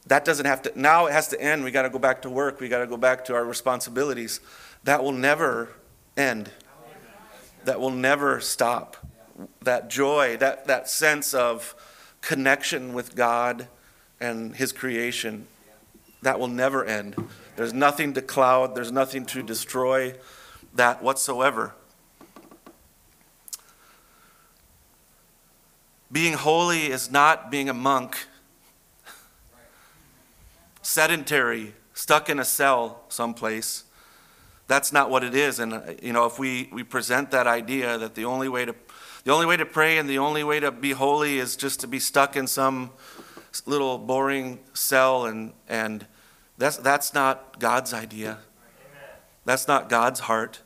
That 0.05 0.25
doesn't 0.25 0.45
have 0.45 0.61
to, 0.63 0.79
now 0.79 1.07
it 1.07 1.13
has 1.13 1.29
to 1.29 1.41
end. 1.41 1.63
We 1.63 1.71
got 1.71 1.83
to 1.83 1.89
go 1.89 1.97
back 1.97 2.21
to 2.23 2.29
work. 2.29 2.59
We 2.59 2.69
got 2.69 2.79
to 2.79 2.87
go 2.87 2.97
back 2.97 3.25
to 3.25 3.33
our 3.33 3.45
responsibilities. 3.45 4.41
That 4.83 5.03
will 5.03 5.11
never 5.11 5.69
end. 6.15 6.51
That 7.65 7.79
will 7.79 7.89
never 7.89 8.41
stop. 8.41 8.97
That 9.61 9.89
joy, 9.89 10.37
that, 10.37 10.67
that 10.67 10.87
sense 10.87 11.33
of 11.33 11.73
connection 12.23 12.93
with 12.93 13.15
God 13.15 13.67
and 14.19 14.55
His 14.55 14.71
creation, 14.71 15.45
that 16.21 16.39
will 16.39 16.47
never 16.47 16.83
end. 16.83 17.15
There's 17.55 17.73
nothing 17.73 18.13
to 18.13 18.21
cloud, 18.21 18.73
there's 18.75 18.91
nothing 18.91 19.25
to 19.27 19.43
destroy 19.43 20.15
that 20.73 21.03
whatsoever. 21.03 21.75
Being 26.11 26.33
holy 26.33 26.91
is 26.91 27.11
not 27.11 27.51
being 27.51 27.69
a 27.69 27.73
monk, 27.73 28.27
sedentary, 30.81 31.73
stuck 31.93 32.29
in 32.29 32.39
a 32.39 32.45
cell 32.45 33.03
someplace. 33.09 33.83
That's 34.67 34.93
not 34.93 35.09
what 35.09 35.23
it 35.23 35.35
is. 35.35 35.59
And, 35.59 35.73
uh, 35.73 35.81
you 36.01 36.13
know, 36.13 36.25
if 36.25 36.39
we, 36.39 36.69
we 36.71 36.83
present 36.83 37.31
that 37.31 37.47
idea 37.47 37.97
that 37.97 38.15
the 38.15 38.25
only 38.25 38.47
way 38.47 38.63
to 38.65 38.75
the 39.23 39.31
only 39.31 39.45
way 39.45 39.57
to 39.57 39.65
pray 39.65 39.97
and 39.97 40.09
the 40.09 40.17
only 40.19 40.43
way 40.43 40.59
to 40.59 40.71
be 40.71 40.91
holy 40.91 41.39
is 41.39 41.55
just 41.55 41.79
to 41.81 41.87
be 41.87 41.99
stuck 41.99 42.35
in 42.35 42.47
some 42.47 42.91
little 43.65 43.97
boring 43.97 44.59
cell 44.73 45.25
and, 45.25 45.53
and 45.69 46.05
that's, 46.57 46.77
that's 46.77 47.13
not 47.13 47.59
God's 47.59 47.93
idea. 47.93 48.39
That's 49.45 49.67
not 49.67 49.89
God's 49.89 50.21
heart. 50.21 50.61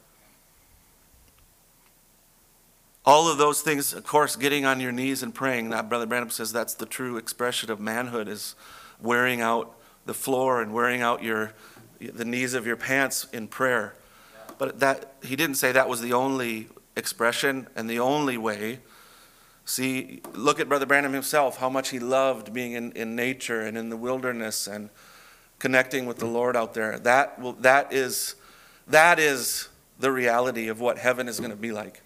All 3.06 3.32
of 3.32 3.38
those 3.38 3.62
things, 3.62 3.94
of 3.94 4.04
course, 4.04 4.36
getting 4.36 4.66
on 4.66 4.80
your 4.80 4.92
knees 4.92 5.24
and 5.24 5.34
praying, 5.34 5.70
that 5.70 5.88
Brother 5.88 6.06
Branham 6.06 6.30
says 6.30 6.52
that's 6.52 6.74
the 6.74 6.86
true 6.86 7.18
expression 7.18 7.72
of 7.72 7.80
manhood 7.80 8.28
is 8.28 8.56
wearing 9.02 9.40
out 9.40 9.74
the 10.06 10.14
floor 10.14 10.62
and 10.62 10.74
wearing 10.74 11.02
out 11.02 11.24
your 11.24 11.54
the 12.00 12.26
knees 12.26 12.54
of 12.54 12.68
your 12.68 12.76
pants 12.76 13.26
in 13.32 13.48
prayer. 13.48 13.96
But 14.58 14.80
that 14.82 15.14
he 15.24 15.36
didn't 15.36 15.56
say 15.56 15.72
that 15.72 15.88
was 15.88 16.02
the 16.02 16.14
only 16.14 16.68
expression 16.98 17.68
and 17.76 17.90
the 17.90 18.00
only 18.00 18.38
way. 18.38 18.80
See, 19.64 20.22
look 20.34 20.60
at 20.60 20.68
Brother 20.68 20.86
Branham 20.86 21.14
himself, 21.14 21.58
how 21.58 21.70
much 21.70 21.90
he 21.90 22.00
loved 22.00 22.54
being 22.54 22.74
in, 22.74 22.92
in 22.94 23.16
nature 23.16 23.62
and 23.62 23.78
in 23.78 23.90
the 23.90 23.98
wilderness 23.98 24.68
and 24.68 24.90
connecting 25.60 26.06
with 26.06 26.18
the 26.18 26.26
Lord 26.26 26.56
out 26.56 26.74
there. 26.74 27.00
That, 27.00 27.40
will, 27.40 27.54
that, 27.54 27.94
is, 27.94 28.36
that 28.88 29.20
is 29.20 29.70
the 30.00 30.12
reality 30.12 30.68
of 30.68 30.80
what 30.80 30.98
heaven 30.98 31.28
is 31.28 31.40
going 31.40 31.52
to 31.52 31.58
be 31.58 31.72
like. 31.72 32.02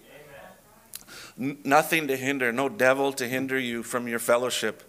Nothing 1.37 2.07
to 2.07 2.17
hinder, 2.17 2.51
no 2.51 2.67
devil 2.67 3.13
to 3.13 3.27
hinder 3.27 3.57
you 3.57 3.83
from 3.83 4.07
your 4.07 4.19
fellowship 4.19 4.83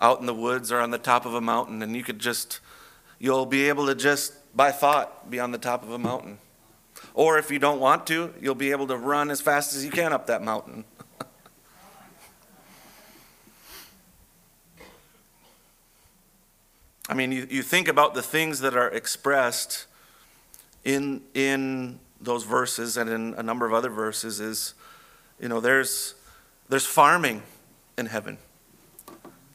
out 0.00 0.20
in 0.20 0.26
the 0.26 0.34
woods 0.34 0.72
or 0.72 0.80
on 0.80 0.90
the 0.90 0.98
top 0.98 1.26
of 1.26 1.34
a 1.34 1.40
mountain. 1.40 1.82
And 1.82 1.94
you 1.96 2.02
could 2.02 2.18
just, 2.18 2.60
you'll 3.18 3.46
be 3.46 3.68
able 3.68 3.86
to 3.86 3.94
just, 3.94 4.34
by 4.56 4.70
thought, 4.70 5.30
be 5.30 5.40
on 5.40 5.50
the 5.50 5.58
top 5.58 5.82
of 5.82 5.90
a 5.90 5.98
mountain. 5.98 6.38
Or 7.14 7.38
if 7.38 7.50
you 7.50 7.58
don't 7.58 7.80
want 7.80 8.06
to, 8.08 8.32
you'll 8.40 8.54
be 8.54 8.70
able 8.70 8.86
to 8.86 8.96
run 8.96 9.30
as 9.30 9.40
fast 9.40 9.74
as 9.74 9.84
you 9.84 9.90
can 9.90 10.12
up 10.12 10.26
that 10.28 10.42
mountain. 10.42 10.84
I 17.08 17.14
mean, 17.14 17.32
you, 17.32 17.46
you 17.50 17.62
think 17.62 17.88
about 17.88 18.14
the 18.14 18.22
things 18.22 18.60
that 18.60 18.76
are 18.76 18.88
expressed 18.88 19.86
in, 20.84 21.22
in 21.34 21.98
those 22.20 22.44
verses 22.44 22.96
and 22.96 23.10
in 23.10 23.34
a 23.34 23.42
number 23.42 23.66
of 23.66 23.74
other 23.74 23.90
verses 23.90 24.40
is, 24.40 24.74
you 25.40 25.48
know, 25.48 25.60
there's, 25.60 26.14
there's 26.68 26.86
farming 26.86 27.42
in 27.98 28.06
heaven. 28.06 28.38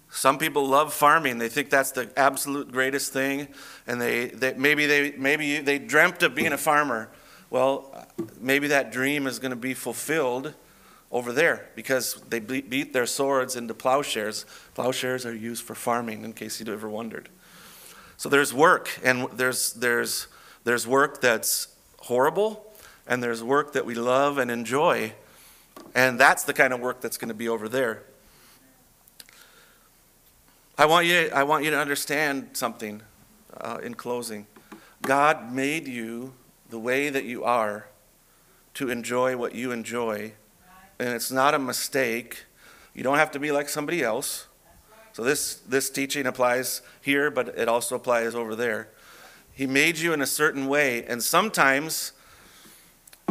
Some 0.09 0.37
people 0.37 0.67
love 0.67 0.93
farming. 0.93 1.37
They 1.37 1.49
think 1.49 1.69
that's 1.69 1.91
the 1.91 2.09
absolute 2.17 2.71
greatest 2.71 3.13
thing. 3.13 3.47
And 3.85 4.01
they, 4.01 4.27
they 4.27 4.53
maybe, 4.53 4.85
they, 4.85 5.11
maybe 5.11 5.59
they 5.59 5.79
dreamt 5.79 6.23
of 6.23 6.33
being 6.33 6.53
a 6.53 6.57
farmer. 6.57 7.09
Well, 7.49 8.07
maybe 8.39 8.67
that 8.67 8.91
dream 8.91 9.25
is 9.27 9.39
going 9.39 9.51
to 9.51 9.55
be 9.55 9.73
fulfilled 9.73 10.53
over 11.11 11.31
there 11.31 11.69
because 11.75 12.15
they 12.29 12.39
beat 12.39 12.93
their 12.93 13.05
swords 13.05 13.55
into 13.55 13.73
plowshares. 13.73 14.45
Plowshares 14.73 15.25
are 15.25 15.33
used 15.33 15.63
for 15.63 15.75
farming, 15.75 16.23
in 16.23 16.33
case 16.33 16.59
you 16.59 16.71
ever 16.71 16.89
wondered. 16.89 17.29
So 18.17 18.29
there's 18.29 18.53
work, 18.53 18.99
and 19.03 19.27
there's, 19.33 19.73
there's, 19.73 20.27
there's 20.63 20.85
work 20.85 21.21
that's 21.21 21.69
horrible, 21.99 22.65
and 23.07 23.23
there's 23.23 23.43
work 23.43 23.73
that 23.73 23.85
we 23.85 23.95
love 23.95 24.37
and 24.37 24.51
enjoy. 24.51 25.13
And 25.95 26.19
that's 26.19 26.43
the 26.43 26.53
kind 26.53 26.73
of 26.73 26.79
work 26.81 26.99
that's 26.99 27.17
going 27.17 27.29
to 27.29 27.35
be 27.35 27.47
over 27.47 27.69
there. 27.69 28.03
I 30.77 30.85
want 30.85 31.05
you, 31.07 31.29
I 31.33 31.43
want 31.43 31.63
you 31.63 31.71
to 31.71 31.79
understand 31.79 32.49
something 32.53 33.01
uh, 33.59 33.79
in 33.81 33.93
closing. 33.93 34.45
God 35.01 35.53
made 35.53 35.87
you 35.87 36.33
the 36.69 36.79
way 36.79 37.09
that 37.09 37.25
you 37.25 37.43
are 37.43 37.87
to 38.75 38.89
enjoy 38.89 39.35
what 39.37 39.55
you 39.55 39.71
enjoy, 39.71 40.33
and 40.99 41.09
it's 41.09 41.31
not 41.31 41.53
a 41.53 41.59
mistake. 41.59 42.45
You 42.93 43.03
don't 43.03 43.17
have 43.17 43.31
to 43.31 43.39
be 43.39 43.51
like 43.51 43.69
somebody 43.69 44.03
else. 44.03 44.47
So 45.13 45.23
this, 45.23 45.55
this 45.67 45.89
teaching 45.89 46.27
applies 46.27 46.81
here, 47.01 47.31
but 47.31 47.49
it 47.49 47.67
also 47.67 47.95
applies 47.95 48.35
over 48.35 48.55
there. 48.55 48.89
He 49.51 49.65
made 49.65 49.97
you 49.97 50.13
in 50.13 50.21
a 50.21 50.27
certain 50.27 50.67
way, 50.67 51.03
and 51.05 51.23
sometimes, 51.23 52.11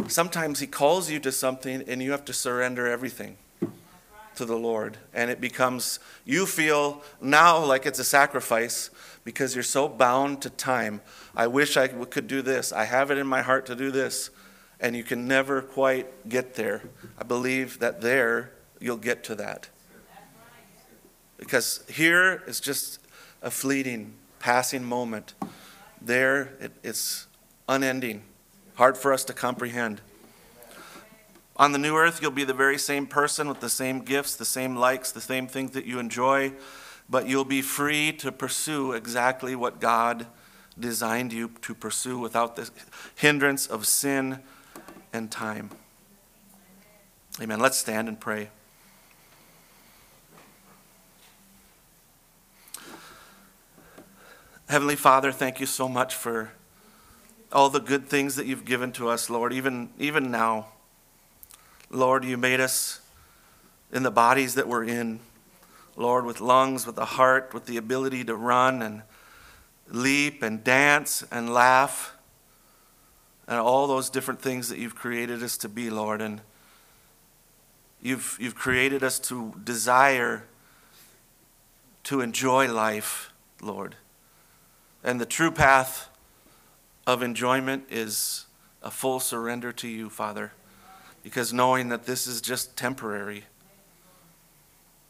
sometimes 0.09 0.59
he 0.59 0.67
calls 0.67 1.09
you 1.09 1.21
to 1.21 1.31
something 1.31 1.83
and 1.87 2.03
you 2.03 2.11
have 2.11 2.25
to 2.25 2.33
surrender 2.33 2.87
everything 2.87 3.37
to 4.35 4.43
the 4.43 4.57
Lord. 4.57 4.97
And 5.13 5.31
it 5.31 5.39
becomes, 5.39 5.99
you 6.25 6.45
feel 6.45 7.01
now 7.21 7.63
like 7.63 7.85
it's 7.85 7.99
a 7.99 8.03
sacrifice 8.03 8.89
because 9.27 9.53
you're 9.53 9.61
so 9.61 9.89
bound 9.89 10.41
to 10.41 10.49
time. 10.49 11.01
I 11.35 11.47
wish 11.47 11.75
I 11.75 11.89
could 11.89 12.27
do 12.27 12.41
this. 12.41 12.71
I 12.71 12.85
have 12.85 13.11
it 13.11 13.17
in 13.17 13.27
my 13.27 13.41
heart 13.41 13.65
to 13.65 13.75
do 13.75 13.91
this. 13.91 14.29
And 14.79 14.95
you 14.95 15.03
can 15.03 15.27
never 15.27 15.61
quite 15.61 16.29
get 16.29 16.53
there. 16.53 16.83
I 17.19 17.25
believe 17.25 17.79
that 17.79 17.99
there 17.99 18.53
you'll 18.79 18.95
get 18.95 19.25
to 19.25 19.35
that. 19.35 19.67
Because 21.35 21.83
here 21.89 22.41
is 22.47 22.61
just 22.61 23.01
a 23.41 23.51
fleeting, 23.51 24.13
passing 24.39 24.85
moment. 24.85 25.33
There 26.01 26.53
it, 26.61 26.71
it's 26.81 27.27
unending, 27.67 28.23
hard 28.75 28.97
for 28.97 29.11
us 29.11 29.25
to 29.25 29.33
comprehend. 29.33 29.99
On 31.57 31.73
the 31.73 31.79
new 31.79 31.97
earth, 31.97 32.21
you'll 32.21 32.31
be 32.31 32.45
the 32.45 32.53
very 32.53 32.77
same 32.77 33.05
person 33.05 33.49
with 33.49 33.59
the 33.59 33.69
same 33.69 34.05
gifts, 34.05 34.37
the 34.37 34.45
same 34.45 34.77
likes, 34.77 35.11
the 35.11 35.19
same 35.19 35.47
things 35.47 35.71
that 35.71 35.83
you 35.83 35.99
enjoy, 35.99 36.53
but 37.09 37.27
you'll 37.27 37.45
be 37.45 37.61
free 37.61 38.11
to 38.13 38.31
pursue 38.31 38.93
exactly 38.93 39.55
what 39.55 39.79
God 39.79 40.27
designed 40.79 41.33
you 41.33 41.51
to 41.61 41.73
pursue 41.73 42.19
without 42.19 42.55
the 42.55 42.69
hindrance 43.15 43.65
of 43.65 43.87
sin 43.87 44.39
and 45.13 45.31
time. 45.31 45.69
Amen. 47.41 47.59
Let's 47.59 47.77
stand 47.77 48.07
and 48.07 48.19
pray. 48.19 48.49
Heavenly 54.69 54.97
Father, 54.97 55.31
thank 55.31 55.59
you 55.61 55.65
so 55.65 55.87
much 55.87 56.13
for 56.13 56.51
all 57.53 57.69
the 57.69 57.79
good 57.79 58.09
things 58.09 58.35
that 58.35 58.45
you've 58.45 58.65
given 58.65 58.91
to 58.93 59.07
us, 59.07 59.29
Lord, 59.29 59.53
even, 59.53 59.89
even 59.97 60.29
now. 60.29 60.67
Lord, 61.89 62.25
you 62.25 62.35
made 62.35 62.59
us 62.59 62.99
in 63.93 64.03
the 64.03 64.11
bodies 64.11 64.55
that 64.55 64.67
we're 64.67 64.83
in. 64.83 65.21
Lord, 65.97 66.25
with 66.25 66.39
lungs, 66.39 66.85
with 66.85 66.97
a 66.97 67.05
heart, 67.05 67.53
with 67.53 67.65
the 67.65 67.75
ability 67.75 68.23
to 68.25 68.35
run 68.35 68.81
and 68.81 69.01
leap 69.89 70.43
and 70.43 70.63
dance 70.63 71.23
and 71.31 71.53
laugh 71.53 72.15
and 73.47 73.59
all 73.59 73.87
those 73.87 74.09
different 74.09 74.41
things 74.41 74.69
that 74.69 74.77
you've 74.77 74.95
created 74.95 75.41
us 75.41 75.57
to 75.57 75.69
be, 75.69 75.89
Lord. 75.89 76.21
And 76.21 76.41
you've, 78.01 78.37
you've 78.39 78.55
created 78.55 79.03
us 79.03 79.19
to 79.19 79.55
desire 79.63 80.43
to 82.03 82.21
enjoy 82.21 82.71
life, 82.71 83.33
Lord. 83.61 83.95
And 85.03 85.19
the 85.19 85.25
true 85.25 85.51
path 85.51 86.09
of 87.05 87.23
enjoyment 87.23 87.85
is 87.89 88.45
a 88.83 88.91
full 88.91 89.19
surrender 89.19 89.71
to 89.73 89.87
you, 89.87 90.09
Father, 90.09 90.51
because 91.23 91.51
knowing 91.51 91.89
that 91.89 92.05
this 92.05 92.27
is 92.27 92.39
just 92.41 92.77
temporary. 92.77 93.45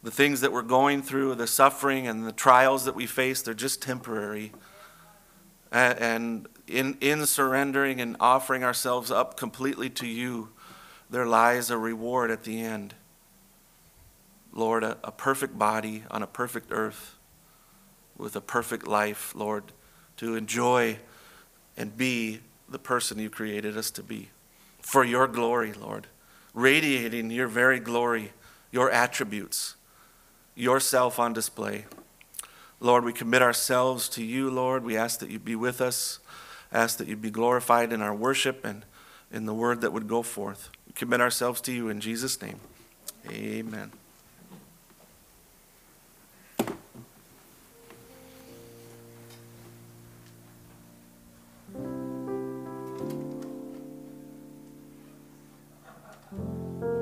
The 0.03 0.11
things 0.11 0.41
that 0.41 0.53
we're 0.53 0.61
going 0.61 1.01
through, 1.01 1.35
the 1.35 1.47
suffering 1.47 2.07
and 2.07 2.25
the 2.25 2.31
trials 2.31 2.85
that 2.85 2.95
we 2.95 3.05
face, 3.05 3.41
they're 3.41 3.53
just 3.53 3.81
temporary. 3.81 4.51
And 5.71 6.47
in, 6.67 6.97
in 7.01 7.25
surrendering 7.25 7.99
and 7.99 8.15
offering 8.19 8.63
ourselves 8.63 9.11
up 9.11 9.37
completely 9.37 9.89
to 9.91 10.07
you, 10.07 10.49
there 11.09 11.25
lies 11.25 11.69
a 11.69 11.77
reward 11.77 12.31
at 12.31 12.43
the 12.43 12.61
end. 12.61 12.93
Lord, 14.53 14.83
a, 14.83 14.97
a 15.03 15.11
perfect 15.11 15.57
body 15.57 16.03
on 16.09 16.23
a 16.23 16.27
perfect 16.27 16.67
earth 16.71 17.15
with 18.17 18.35
a 18.35 18.41
perfect 18.41 18.87
life, 18.87 19.33
Lord, 19.35 19.63
to 20.17 20.35
enjoy 20.35 20.97
and 21.77 21.95
be 21.95 22.39
the 22.67 22.79
person 22.79 23.19
you 23.19 23.29
created 23.29 23.77
us 23.77 23.91
to 23.91 24.03
be. 24.03 24.29
For 24.81 25.03
your 25.03 25.27
glory, 25.27 25.73
Lord, 25.73 26.07
radiating 26.53 27.29
your 27.29 27.47
very 27.47 27.79
glory, 27.79 28.31
your 28.71 28.89
attributes, 28.89 29.75
yourself 30.57 31.19
on 31.19 31.33
display. 31.33 31.85
Lord, 32.79 33.03
we 33.03 33.13
commit 33.13 33.41
ourselves 33.41 34.09
to 34.09 34.23
you, 34.23 34.49
Lord. 34.49 34.83
We 34.83 34.97
ask 34.97 35.19
that 35.19 35.29
you 35.29 35.39
be 35.39 35.55
with 35.55 35.81
us, 35.81 36.19
ask 36.71 36.97
that 36.97 37.07
you 37.07 37.15
be 37.15 37.31
glorified 37.31 37.93
in 37.93 38.01
our 38.01 38.13
worship 38.13 38.65
and 38.65 38.83
in 39.31 39.45
the 39.45 39.53
word 39.53 39.81
that 39.81 39.93
would 39.93 40.07
go 40.07 40.21
forth. 40.21 40.69
We 40.85 40.93
commit 40.93 41.21
ourselves 41.21 41.61
to 41.61 41.71
you 41.71 41.89
in 41.89 41.99
Jesus' 42.01 42.41
name. 42.41 42.59
Amen. 43.29 43.91